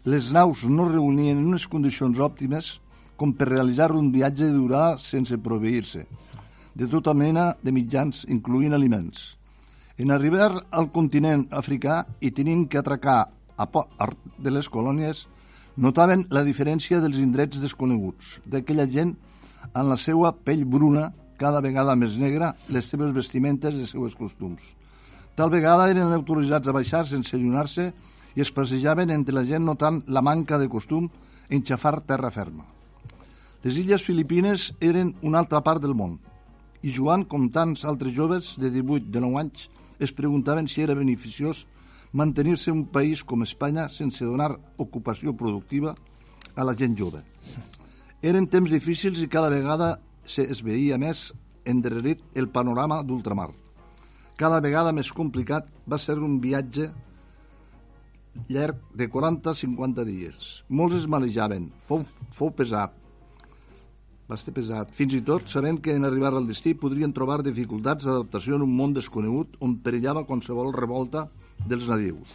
[0.05, 2.75] les naus no reunien en unes condicions òptimes
[3.17, 6.05] com per realitzar un viatge de durada sense proveir-se
[6.73, 9.37] de tota mena de mitjans, incloent aliments.
[9.97, 13.19] En arribar al continent africà i tenint que atracar
[13.57, 13.67] a
[14.37, 15.25] de les colònies
[15.77, 19.15] notaven la diferència dels indrets desconeguts, d'aquella gent
[19.73, 24.15] en la seva pell bruna, cada vegada més negra, les seves vestimentes i els seus
[24.15, 24.61] costums.
[25.35, 27.87] Tal vegada eren autoritzats a baixar sense allunar-se
[28.35, 31.09] i es passejaven entre la gent notant la manca de costum
[31.49, 32.67] en xafar terra ferma.
[33.63, 36.19] Les illes Filipines eren una altra part del món
[36.81, 39.67] i Joan, com tants altres joves de 18 de 9 anys,
[40.01, 41.67] es preguntaven si era beneficiós
[42.11, 45.93] mantenir-se un país com Espanya sense donar ocupació productiva
[46.55, 47.21] a la gent jove.
[48.21, 49.99] Eren temps difícils i cada vegada
[50.39, 51.31] es veia més
[51.65, 53.49] endarrerit el panorama d'ultramar.
[54.37, 56.87] Cada vegada més complicat va ser un viatge
[58.49, 60.51] llarg de 40-50 dies.
[60.69, 62.05] Molts es manejaven, fou,
[62.37, 62.95] fou pesat,
[64.31, 68.07] va ser pesat, fins i tot sabent que en arribar al destí podrien trobar dificultats
[68.07, 71.27] d'adaptació en un món desconegut on perillava qualsevol revolta
[71.67, 72.31] dels nadius.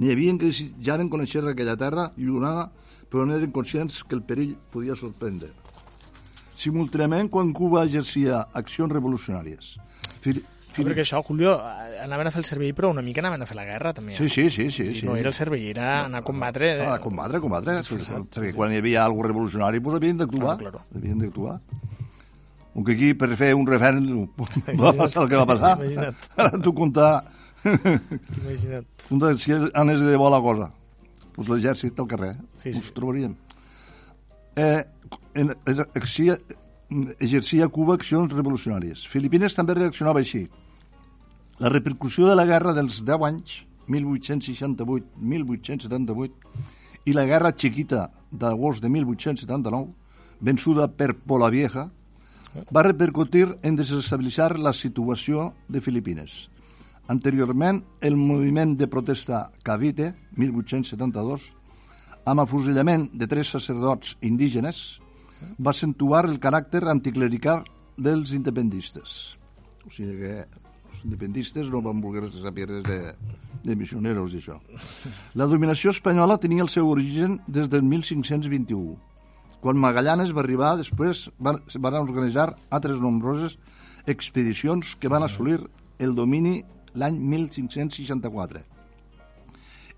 [0.00, 2.70] N'hi havia que desitjaven conèixer aquella terra llunada,
[3.12, 5.50] però no eren conscients que el perill podia sorprendre.
[6.60, 9.76] Simultàniament, quan Cuba exercia accions revolucionàries.
[10.20, 11.56] Fil Sí, perquè això, Julio,
[12.04, 14.14] anaven a fer el servei, però una mica anaven a fer la guerra, també.
[14.14, 14.68] Sí, sí, sí.
[14.70, 15.06] sí, sí.
[15.06, 16.68] No era el servei, era anar a combatre...
[16.76, 16.86] Eh?
[16.86, 17.74] a combatre, a combatre.
[17.82, 18.20] Sí, sí, sí.
[18.36, 20.56] Perquè quan hi havia alguna revolucionari, pues havien d'actuar.
[20.60, 21.00] Claro, claro.
[21.00, 21.58] Havien d'actuar.
[22.76, 24.28] Aunque aquí, per fer un referèndum,
[24.80, 25.74] va passar el que va passar.
[25.80, 26.22] Imagina't.
[26.38, 27.12] Ara tu contar
[27.64, 28.86] Imagina't.
[29.10, 30.70] Un si anés de bona cosa,
[31.34, 32.78] pues l'exèrcit al carrer, sí, sí.
[32.78, 33.34] us trobaríem.
[34.56, 34.84] Eh,
[35.34, 36.38] en, exercia,
[37.18, 39.08] exercia a Cuba accions revolucionàries.
[39.08, 40.48] Filipines també reaccionava així.
[41.60, 46.30] La repercussió de la guerra dels 10 anys 1868-1878
[47.06, 49.88] i la Guerra Chiquita d'agost de 1879,
[50.40, 51.90] vençuda per Polavieja,
[52.74, 56.50] va repercutir en desestabilitzar la situació de Filipines.
[57.10, 61.56] Anteriorment, el moviment de protesta Cavite, 1872,
[62.30, 65.00] amb afusellament de tres sacerdots indígenes,
[65.58, 67.64] va accentuar el caràcter anticlerical
[67.96, 69.36] dels independistes.
[69.86, 72.98] O sigui que els independistes no van voler saber res de,
[73.64, 74.58] de missioneros i això.
[75.34, 78.96] La dominació espanyola tenia el seu origen des del 1521,
[79.60, 83.58] quan Magallanes va arribar, després van, van organitzar altres nombroses
[84.08, 85.58] expedicions que van assolir
[85.98, 86.60] el domini
[86.96, 88.64] l'any 1564.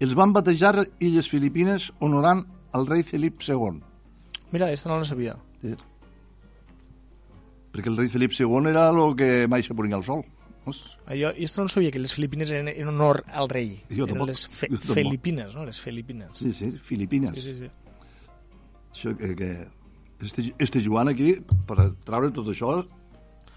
[0.03, 2.43] Els van batejar Illes Filipines honorant
[2.75, 3.81] el rei Felip II.
[4.53, 5.37] Mira, aquesta no la sabia.
[5.63, 5.75] Sí.
[7.73, 10.25] Perquè el rei Felip II era el que mai se ponia al sol.
[11.07, 13.81] Ah, Jo, jo no sabia que les Filipines eren en honor al rei.
[13.91, 14.29] Jo eren tampoc.
[14.29, 14.95] les fe Jo tampoc.
[14.99, 15.65] Filipines, no?
[15.67, 16.39] Les Filipines.
[16.39, 17.35] sí, sí, Filipines.
[17.39, 17.67] sí, sí.
[17.67, 17.71] sí.
[18.93, 19.69] Això que, que
[20.21, 21.33] este, este Joan aquí,
[21.67, 22.83] per treure tot això,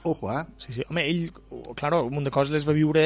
[0.05, 0.43] ojo, eh?
[0.57, 0.83] Sí, sí.
[0.89, 1.31] Home, ell,
[1.75, 3.03] claro, un munt de coses les va viure,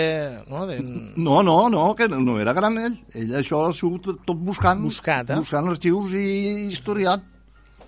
[0.49, 0.65] no?
[0.67, 0.77] De...
[0.81, 2.97] No, no, no, que no era gran ell.
[3.15, 4.83] Ell això ha sigut tot buscant.
[4.83, 5.39] Buscat, eh?
[5.41, 6.25] Buscant arxius i
[6.69, 7.23] historiat,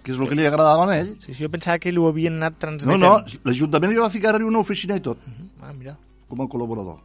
[0.02, 1.14] que és el que li agradava a ell.
[1.22, 3.02] Sí, sí, jo pensava que ho havien anat No, transmetent.
[3.06, 5.18] no, l'Ajuntament li va ficar-hi una oficina i tot,
[5.62, 5.98] Ah, mira.
[6.28, 6.98] com a col·laborador.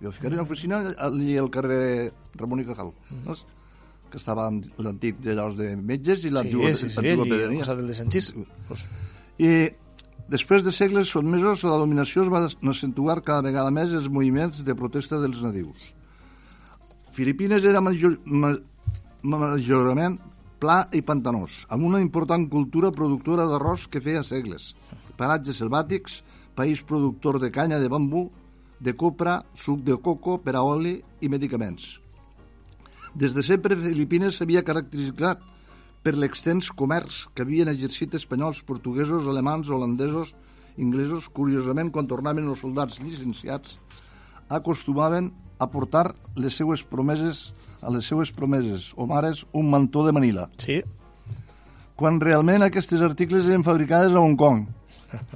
[0.00, 3.26] Li va ficar-hi una oficina allà al carrer Ramon i Cajal, Mm.
[3.26, 3.34] no?
[4.12, 7.16] que estava l'antic de llocs de metges i Sí, l'antiga sí, sí, sí, el
[7.56, 8.34] costat del de Sanchís.
[8.68, 8.82] Pues,
[9.38, 9.70] I
[10.28, 14.74] després de segles sotmesos la dominació es van accentuar cada vegada més els moviments de
[14.74, 15.92] protesta dels nadius.
[17.12, 18.54] Filipines era major, ma,
[19.22, 20.18] majorament
[20.62, 24.72] pla i pantanós, amb una important cultura productora d'arròs que feia segles.
[25.18, 26.20] Paratges selvàtics,
[26.54, 28.28] país productor de canya de bambú,
[28.82, 31.98] de copra, suc de coco per a oli i medicaments.
[33.14, 35.42] Des de sempre, Filipines s'havia caracteritzat
[36.02, 40.34] per l'extens comerç que havien exercit espanyols, portuguesos, alemans, holandesos,
[40.76, 41.28] inglesos.
[41.30, 43.78] Curiosament, quan tornaven els soldats llicenciats,
[44.50, 45.30] acostumaven
[45.62, 50.46] a portar les seues promeses a les seues promeses o mares un mantó de Manila,
[50.62, 50.80] sí,
[51.98, 54.64] quan realment aquestes articles eren fabricades a Hong Kong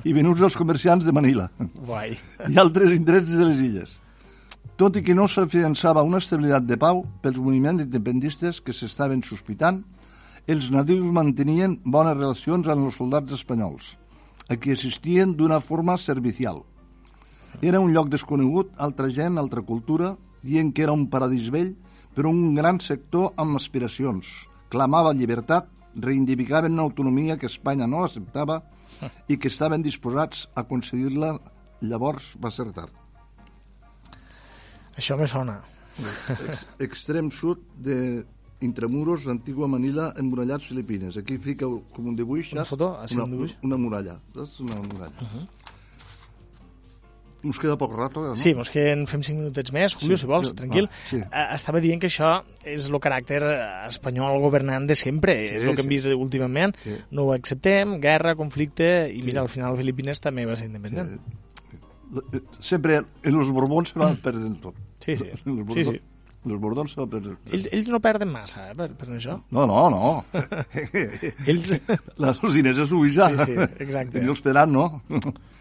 [0.09, 1.51] i venuts als comerciants de Manila
[1.87, 2.17] guai.
[2.49, 3.93] i altres indrets de les illes.
[4.77, 9.83] Tot i que no s'afiançava una estabilitat de pau pels moviments independistes que s'estaven sospitant,
[10.47, 13.97] els nadius mantenien bones relacions amb els soldats espanyols,
[14.47, 16.63] a qui assistien d'una forma servicial.
[17.63, 21.73] Era un lloc desconegut, altra gent, altra cultura, dient que era un paradís vell,
[22.15, 24.29] però un gran sector amb aspiracions.
[24.71, 28.61] Clamava llibertat, reivindicaven una autonomia que Espanya no acceptava
[29.29, 31.35] i que estaven disposats a concedir-la
[31.83, 32.93] llavors va ser tard.
[34.97, 35.59] Això me sona.
[36.47, 38.25] Ex extrem sud de
[38.61, 41.17] Intramuros, antigua Manila, emmurallats Filipines.
[41.21, 42.53] Aquí fica com un dibuix.
[42.53, 42.97] Una foto?
[42.99, 43.57] Ah, sí, una, un dibuix.
[43.63, 44.19] Una muralla.
[44.35, 44.61] Saps?
[44.61, 45.13] Una muralla.
[45.21, 45.47] Uh -huh.
[47.43, 48.37] Nos queda poc rato, eh, no?
[48.37, 50.89] Sí, mos queden, fem cinc minutets més, Julio, Sí, si vols, sí, tranquil.
[50.89, 51.17] va, sí.
[51.21, 53.43] Eh, Estava dient que això és el caràcter
[53.87, 55.95] espanyol governant de sempre, Sí, és el que hem sí.
[55.95, 56.75] vist últimament.
[56.83, 56.97] Sí.
[57.13, 61.21] No ho acceptem, guerra, conflicte, i mira, al final Filipines també va ser independent.
[61.21, 64.75] Eh, Sempre en los Borbons se van perdent tot.
[65.01, 65.31] Sí, sí.
[65.75, 66.01] Sí, sí.
[66.47, 67.39] Se van perdent.
[67.51, 69.37] Ells, ells no perden massa, eh, per, per això.
[69.51, 70.13] No, no, no.
[71.51, 71.75] Ells...
[72.23, 73.29] La Rosinesa és Ubija.
[73.35, 74.23] Sí, sí, exacte.
[74.23, 74.87] I els Perat, no?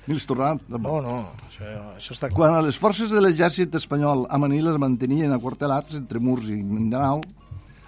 [0.05, 0.67] Ni els tampoc.
[0.69, 1.15] No, no,
[1.47, 2.37] això, això està clar.
[2.37, 7.23] Quan les forces de l'exèrcit espanyol a Manila es mantenien aquartelats entre Murs i Mindanao,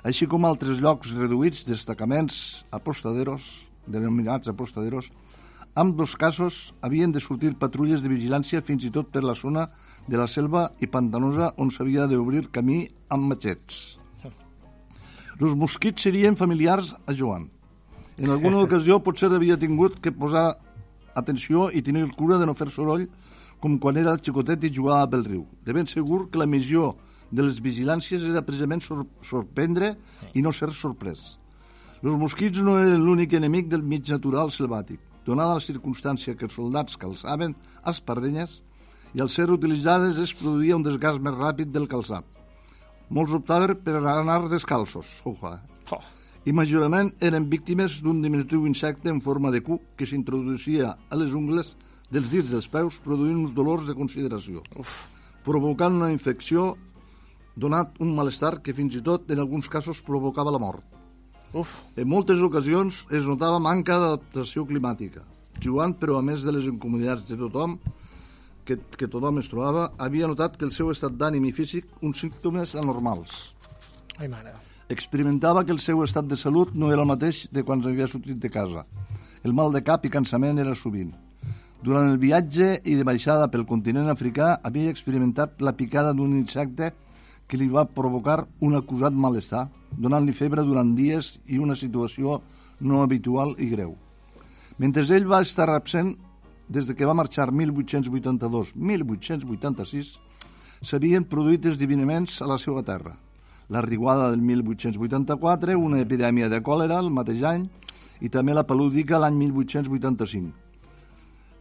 [0.08, 5.12] així com altres llocs reduïts destacaments apostaderos, denominats apostaderos,
[5.78, 9.68] amb dos casos havien de sortir patrulles de vigilància fins i tot per la zona
[9.68, 13.98] de la selva i pantanosa on s'havia d'obrir camí amb matxets.
[15.38, 17.50] Els mosquits serien familiars a Joan.
[18.18, 20.54] En alguna ocasió potser havia tingut que posar
[21.14, 23.04] atenció i tenir cura de no fer soroll
[23.60, 25.44] com quan era xicotet i jugava pel riu.
[25.66, 26.96] De ben segur que la missió
[27.32, 29.96] de les vigilàncies era precisament sor sorprendre
[30.34, 31.36] i no ser sorprès.
[32.04, 35.02] Els mosquits no eren l'únic enemic del mig natural selvàtic.
[35.26, 37.56] Donada la circumstància que els soldats calçaven
[37.90, 38.62] espardenyes
[39.18, 42.26] i al ser utilitzades es produïa un desgast més ràpid del calçat.
[43.10, 45.96] Molts optaven per anar descalços, ojo, eh?
[45.96, 46.04] Oh,
[46.46, 51.34] i majorment eren víctimes d'un diminutiu insecte en forma de cuc que s'introducia a les
[51.34, 51.74] ungles
[52.14, 54.94] dels dits dels peus produint uns dolors de consideració, uf,
[55.48, 56.76] provocant una infecció
[57.58, 60.84] donat un malestar que fins i tot en alguns casos provocava la mort.
[61.54, 61.80] uf.
[61.98, 65.26] En moltes ocasions es notava manca d'adaptació climàtica.
[65.64, 67.80] Joan, però a més de les incomoditats de tothom,
[68.68, 72.20] que, que tothom es trobava, havia notat que el seu estat d'ànim i físic uns
[72.24, 73.54] símptomes anormals.
[74.20, 74.54] Ai, mare.
[74.92, 78.40] Experimentava que el seu estat de salut no era el mateix de quan havia sortit
[78.44, 78.86] de casa.
[79.44, 81.14] El mal de cap i cansament era sovint.
[81.84, 86.92] Durant el viatge i de baixada pel continent africà havia experimentat la picada d'un insecte
[87.48, 92.42] que li va provocar un acusat malestar, donant-li febre durant dies i una situació
[92.80, 93.96] no habitual i greu.
[94.78, 96.16] Mentre ell va estar absent
[96.70, 100.20] des de que va marxar 1882-1886,
[100.84, 103.18] s'havien produït esdeveniments a la seva terra.
[103.70, 107.70] La riguada del 1884, una epidèmia de còlera el mateix any
[108.22, 110.52] i també la pelúdica l'any 1885.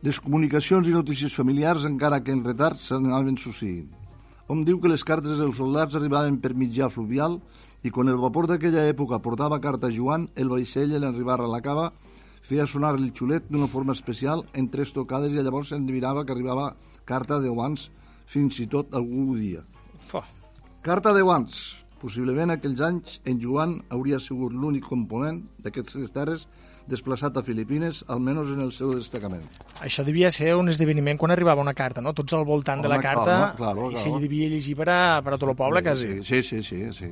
[0.07, 3.89] Les comunicacions i notícies familiars, encara que en retard, s'anaven succeint.
[4.47, 7.41] Hom diu que les cartes dels soldats arribaven per mitjà fluvial
[7.83, 11.49] i quan el vapor d'aquella època portava carta a Joan, el vaixell en arribar a
[11.51, 11.91] la cava
[12.47, 16.75] feia sonar el xulet d'una forma especial en tres tocades i llavors s'endevinava que arribava
[17.05, 17.91] carta de guants
[18.31, 19.65] fins i tot algun dia.
[20.15, 20.23] Oh.
[20.87, 21.83] Carta de guants.
[21.97, 26.45] Possiblement aquells anys en Joan hauria sigut l'únic component d'aquestes terres
[26.87, 29.43] desplaçat a Filipines, almenys en el seu destacament.
[29.83, 32.13] Això devia ser un esdeveniment quan arribava una carta, no?
[32.15, 34.05] Tots al voltant de la Home, carta, clar, claro, i claro.
[34.05, 36.21] se li devia llegir per a, per a tot el poble, quasi.
[36.23, 37.11] Sí, sí, sí, sí.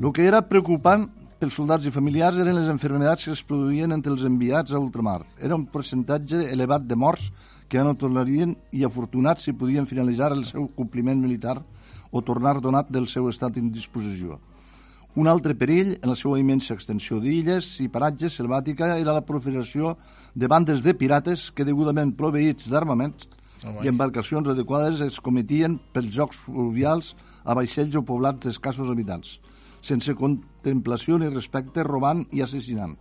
[0.00, 1.06] El que era preocupant
[1.40, 5.22] pels soldats i familiars eren les enfermedats que es produïen entre els enviats a ultramar.
[5.40, 7.30] Era un percentatge elevat de morts
[7.66, 11.56] que ja no tornarien i afortunats si podien finalitzar el seu compliment militar
[12.10, 14.36] o tornar donat del seu estat d'indisposició.
[15.16, 19.96] Un altre perill, en la seva immensa extensió d'illes i paratges selvàtica, era la proliferació
[20.34, 23.30] de bandes de pirates que, degudament proveïts d'armaments
[23.60, 27.12] Oh, i embarcacions adequades, es cometien pels jocs fluvials
[27.44, 29.34] a vaixells o poblats d'escassos habitants,
[29.80, 32.96] sense contemplació ni respecte, robant i assassinant.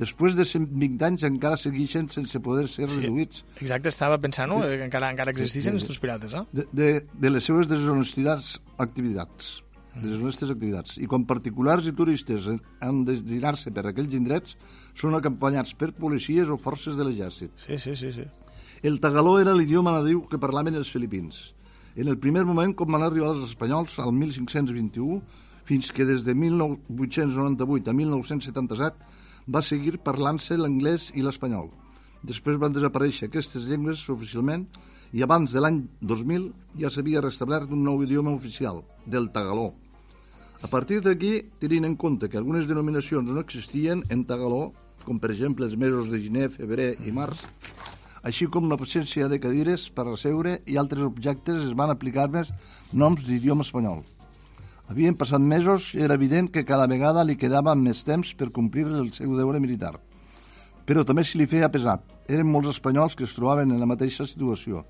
[0.00, 3.00] Després de 120 anys encara segueixen sense poder ser Sí.
[3.02, 4.60] reduïts Exacte, estava pensant, no?
[4.60, 6.44] Que encara, encara existeixen estos pirates, eh?
[6.52, 9.58] de, de, de les seves deshonestitats activitats
[10.00, 14.54] deshonestes activitats i quan particulars i turistes han de desdinar-se per aquells indrets
[14.94, 17.50] són acompanyats per policies o forces de l'exèrcit.
[17.58, 18.24] Sí, sí, sí, sí.
[18.86, 21.54] El tagaló era l'idioma nadiu que parlaven els filipins.
[21.96, 25.20] En el primer moment, com van arribar els espanyols al 1521,
[25.70, 31.70] fins que des de 1898 a 1977 va seguir parlant-se l'anglès i l'espanyol.
[32.26, 34.66] Després van desaparèixer aquestes llengües oficialment
[35.14, 36.50] i abans de l'any 2000
[36.82, 39.70] ja s'havia restablert un nou idioma oficial, del tagaló.
[40.60, 44.72] A partir d'aquí, tenint en compte que algunes denominacions no existien en tagaló,
[45.06, 47.46] com per exemple els mesos de gener, febrer i març,
[48.26, 52.50] així com l'absència de cadires per asseure i altres objectes es van aplicar més
[52.92, 54.02] noms d'idioma espanyol.
[54.90, 58.88] Havien passat mesos i era evident que cada vegada li quedava més temps per complir
[58.88, 59.92] el seu deure militar.
[60.82, 62.02] Però també se li feia pesat.
[62.26, 64.82] Eren molts espanyols que es trobaven en la mateixa situació.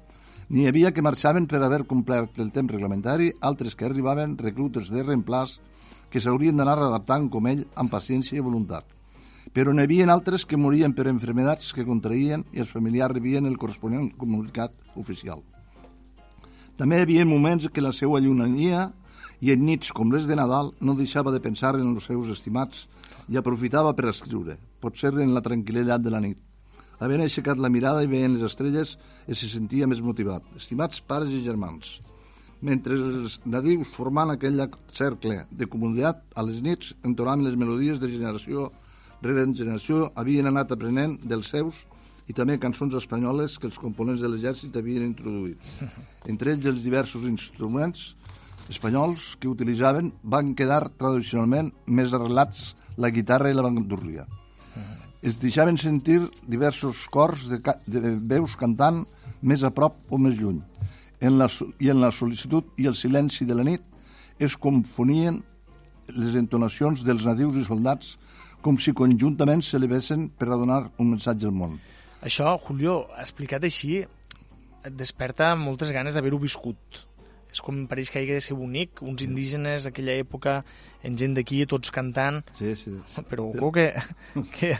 [0.48, 5.04] N'hi havia que marxaven per haver complert el temps reglamentari, altres que arribaven reclutes de
[5.04, 5.58] reemplaç
[6.08, 8.88] que s'haurien d'anar adaptant com ell amb paciència i voluntat.
[9.52, 13.60] Però n'hi havia altres que morien per enfermedats que contraïen i els familiars rebien el
[13.60, 15.44] corresponent comunicat oficial.
[16.80, 18.88] També hi havia moments que la seva llunania
[19.40, 22.86] i en nits com les de Nadal no deixava de pensar en els seus estimats
[23.28, 26.38] i aprofitava per escriure, potser en la tranquil·litat de la nit.
[27.00, 30.44] Havent aixecat la mirada i veient les estrelles, i se sentia més motivat.
[30.58, 32.00] Estimats pares i germans,
[32.60, 34.60] mentre els nadius formant aquell
[34.92, 38.68] cercle de comunitat, a les nits entonaven les melodies de generació
[39.22, 41.84] rere generació, havien anat aprenent dels seus
[42.28, 45.60] i també cançons espanyoles que els components de l'exèrcit havien introduït.
[46.30, 48.14] Entre ells els diversos instruments
[48.70, 54.26] espanyols que utilitzaven van quedar tradicionalment més arrelats la guitarra i la bandurria.
[55.20, 59.02] Es deixaven sentir diversos cors de, ca de veus cantant
[59.42, 60.60] més a prop o més lluny.
[61.20, 61.50] En la,
[61.80, 63.84] I en la sol·licitud i el silenci de la nit
[64.40, 65.42] es confonien
[66.16, 68.16] les entonacions dels nadius i soldats
[68.64, 71.76] com si conjuntament s'elevessin per a donar un missatge al món.
[72.24, 74.00] Això, Julio, explicat així,
[74.84, 77.04] et desperta moltes ganes d'haver-ho viscut.
[77.52, 80.60] És com pareix que hi ha de ser bonic, uns indígenes d'aquella època,
[81.02, 82.92] en gent d'aquí, tots cantant, Sí, sí.
[83.28, 83.88] però ojo que,
[84.58, 84.76] que,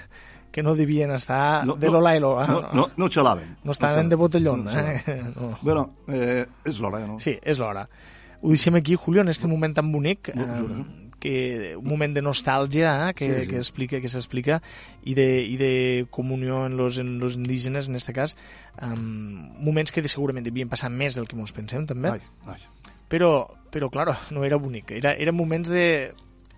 [0.52, 2.46] que no devien estar No, de no, l'ola i l'oa.
[2.46, 3.56] No, no, no xalaven.
[3.64, 4.64] no estaven de botellón.
[4.64, 4.70] No.
[4.78, 5.22] Eh?
[5.36, 5.56] No.
[5.62, 7.18] Bueno, eh, és l'hora, no?
[7.20, 7.88] Sí, és l'hora.
[8.42, 10.84] Ho deixem aquí, Julio, en este moment tan bonic, No, eh.
[11.20, 13.46] Que un moment de nostàlgia eh, que, Sí, sí.
[13.50, 14.62] que explica que s'explica
[15.04, 18.34] i, de, i de comunió en los, en los indígenes, en este cas,
[18.82, 22.58] um, moments que segurament devien passar més del que ens pensem, també, Ai, ai.
[23.08, 24.90] però, però, claro, no era bonic.
[24.96, 26.14] Era, eren moments de,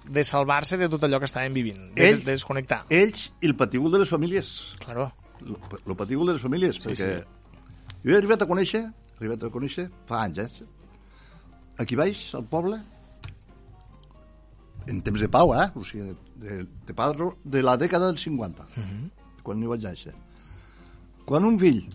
[0.09, 2.85] de salvar-se de tot allò que estàvem vivint, de, Ells- de desconnectar.
[2.89, 4.77] Ells i el patíbul de les famílies.
[4.85, 5.11] Claro.
[5.43, 7.25] El patíbul de les famílies, Sí, perquè
[8.05, 8.85] jo he arribat a conèixer
[9.19, 10.67] arribat a conèixer fa anys, eh?
[11.83, 12.79] Aquí baix, al poble,
[14.87, 15.69] en temps de pau, eh?
[15.75, 19.11] O sigui, de, de, padro, de la dècada dels 50, uh -huh.
[19.43, 20.15] quan n'hi vaig néixer.
[21.25, 21.89] Quan un fill,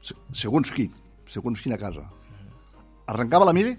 [0.00, 0.90] se- segons qui,
[1.26, 2.08] segons quina casa,
[3.06, 3.76] arrencava la mili,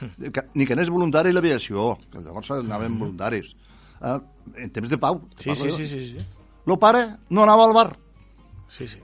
[0.34, 3.54] que, ni que anés voluntari l'aviació, que llavors anaven voluntaris,
[4.02, 4.18] eh,
[4.56, 5.20] en temps de pau.
[5.38, 6.16] Sí, sí, sí, sí, sí.
[6.66, 7.96] El pare no anava al bar,
[8.68, 8.98] sí, sí.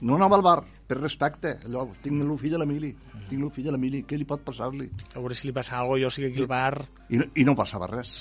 [0.00, 1.54] no anava al bar, per respecte.
[1.66, 2.90] Allò, tinc el fill a la mili,
[3.30, 4.90] tinc el fill a la mili, què li pot passar-li?
[5.14, 6.84] A veure si li passa alguna cosa, jo estic aquí al bar...
[7.08, 8.14] I, no- I no passava res,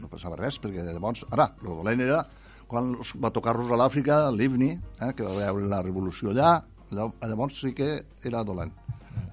[0.00, 2.22] no passava res, perquè llavors, ara, el dolent era
[2.70, 6.54] quan va tocar-los a l'Àfrica, l'Ivni, eh, que va veure la revolució allà,
[6.90, 7.90] allò, llavors sí que
[8.24, 8.72] era dolent.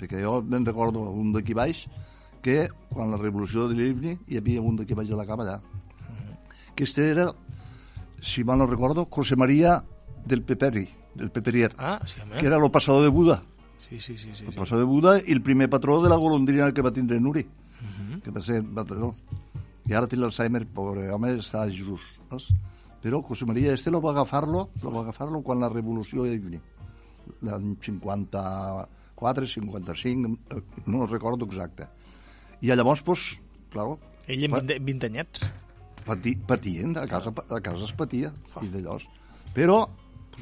[0.02, 1.86] Perquè jo me'n recordo un d'aquí baix,
[2.42, 5.60] que quan la revolució de l'Ivni hi havia un d'aquí baix a la cama allà.
[6.74, 7.28] Aquest era,
[8.22, 9.78] si mal no recordo, José María
[10.26, 12.38] del Peperi, del Peperiet, Ah, sí, home.
[12.38, 13.42] que era el passador de Buda.
[13.80, 14.30] Sí, sí, sí.
[14.34, 14.58] sí, El sí.
[14.58, 17.46] passador de Buda i el primer patró de la golondrina que va tindre Nuri,
[18.24, 19.16] que va ser patró.
[19.90, 22.02] I ara té l'Alzheimer, pobre home, està Jesús.
[22.30, 22.52] Saps?
[23.02, 26.62] Però José María este lo va agafar-lo lo va agafar-lo quan la revolució hi venia.
[27.42, 31.88] L'any 54, 55, eh, no recordo exacte.
[32.62, 33.40] I llavors, pues,
[33.72, 35.48] claro, Ell amb Pa- 20, 20 anyets.
[36.06, 38.32] pati, patien, a casa, a casa es patia,
[38.62, 39.00] i d'allò.
[39.54, 39.88] Però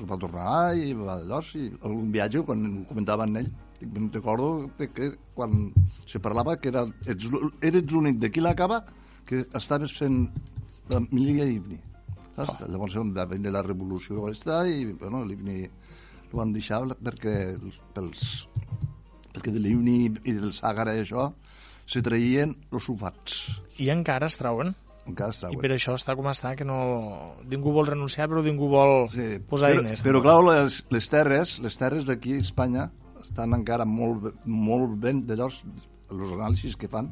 [0.08, 3.50] va tornar i va d'allò, i algun viatge, quan ho comentava amb ell,
[3.82, 5.70] me'n recordo de que quan
[6.06, 7.28] se parlava que era, ets,
[7.62, 8.82] eres l'únic d'aquí la cava
[9.26, 10.26] que estaves fent
[10.90, 11.78] la milia d'Ivni.
[12.36, 12.66] Saps?
[12.72, 15.64] Llavors va venir la revolució aquesta i bueno, l'Ivni
[16.32, 18.48] ho van deixar perquè els- pels,
[19.34, 21.30] perquè de l'Ivni i del Sàgara i això
[21.90, 23.40] se traïen els sulfats.
[23.80, 24.76] I encara es trauen.
[25.10, 26.78] Encara es I per això està com està, que no...
[27.50, 30.04] Ningú vol renunciar, però ningú vol Sí, posar però, diners.
[30.06, 32.88] però clar, les, les terres, les terres d'aquí a Espanya
[33.24, 35.64] estan encara molt, molt ben, de llavors,
[36.10, 37.12] els anàlisis que fan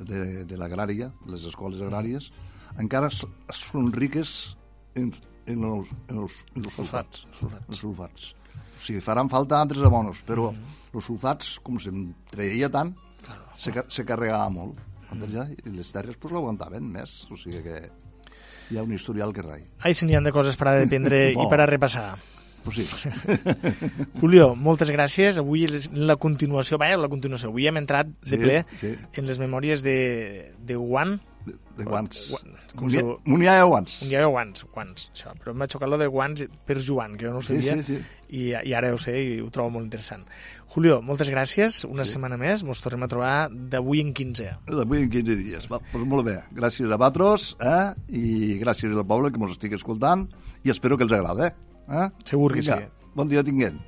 [0.00, 2.30] de, de l'agrària, les escoles agràries,
[2.82, 4.56] encara són riques
[4.98, 5.12] en,
[5.46, 7.26] en, els, en, els, en els sulfats.
[7.38, 7.68] sulfats.
[7.68, 8.30] Els sulfats.
[8.74, 12.90] O sigui, faran falta altres abonos, però els sulfats, com se'n treia tant,
[13.56, 14.78] se, ca- se carregava molt.
[15.32, 17.24] Ja, I les terres pues, l'aguantaven més.
[17.30, 17.90] O sigui que
[18.70, 19.62] hi ha un historial que rai.
[19.80, 21.48] Ai, si n'hi ha de coses per a dependre i Bo.
[21.50, 22.14] per a repassar.
[22.64, 23.08] Pues sí.
[24.20, 25.36] Julio, moltes gràcies.
[25.42, 27.50] Avui la continuació, vaja, la continuació.
[27.52, 28.94] Avui hem entrat de Sí, ple sí.
[29.20, 31.18] en les memòries de, de Juan.
[31.44, 32.22] de, de guants.
[32.30, 33.18] Guan- com Munia, es diu?
[33.28, 33.98] Munia de guants.
[34.02, 35.34] Un dia de guants, guants, això.
[35.42, 37.82] Però m'ha xocat lo de guants per Joan, que jo no ho Sí, sabia.
[37.84, 38.02] sí, sí.
[38.34, 40.24] I, I ara ho sé i ho trobo molt interessant.
[40.72, 41.82] Julio, moltes gràcies.
[41.86, 42.64] Una setmana més.
[42.64, 44.50] Ens tornem a trobar d'avui en 15.
[44.70, 45.68] D'avui en 15 dies.
[45.70, 46.38] Va, doncs molt bé.
[46.56, 47.94] Gràcies a vosaltres eh?
[48.10, 50.28] i gràcies al poble que ens estigui escoltant
[50.64, 51.52] i espero que els agrada.
[51.88, 52.08] Eh?
[52.24, 53.10] Segur que Vinga, sí.
[53.14, 53.82] Bon dia tinguent.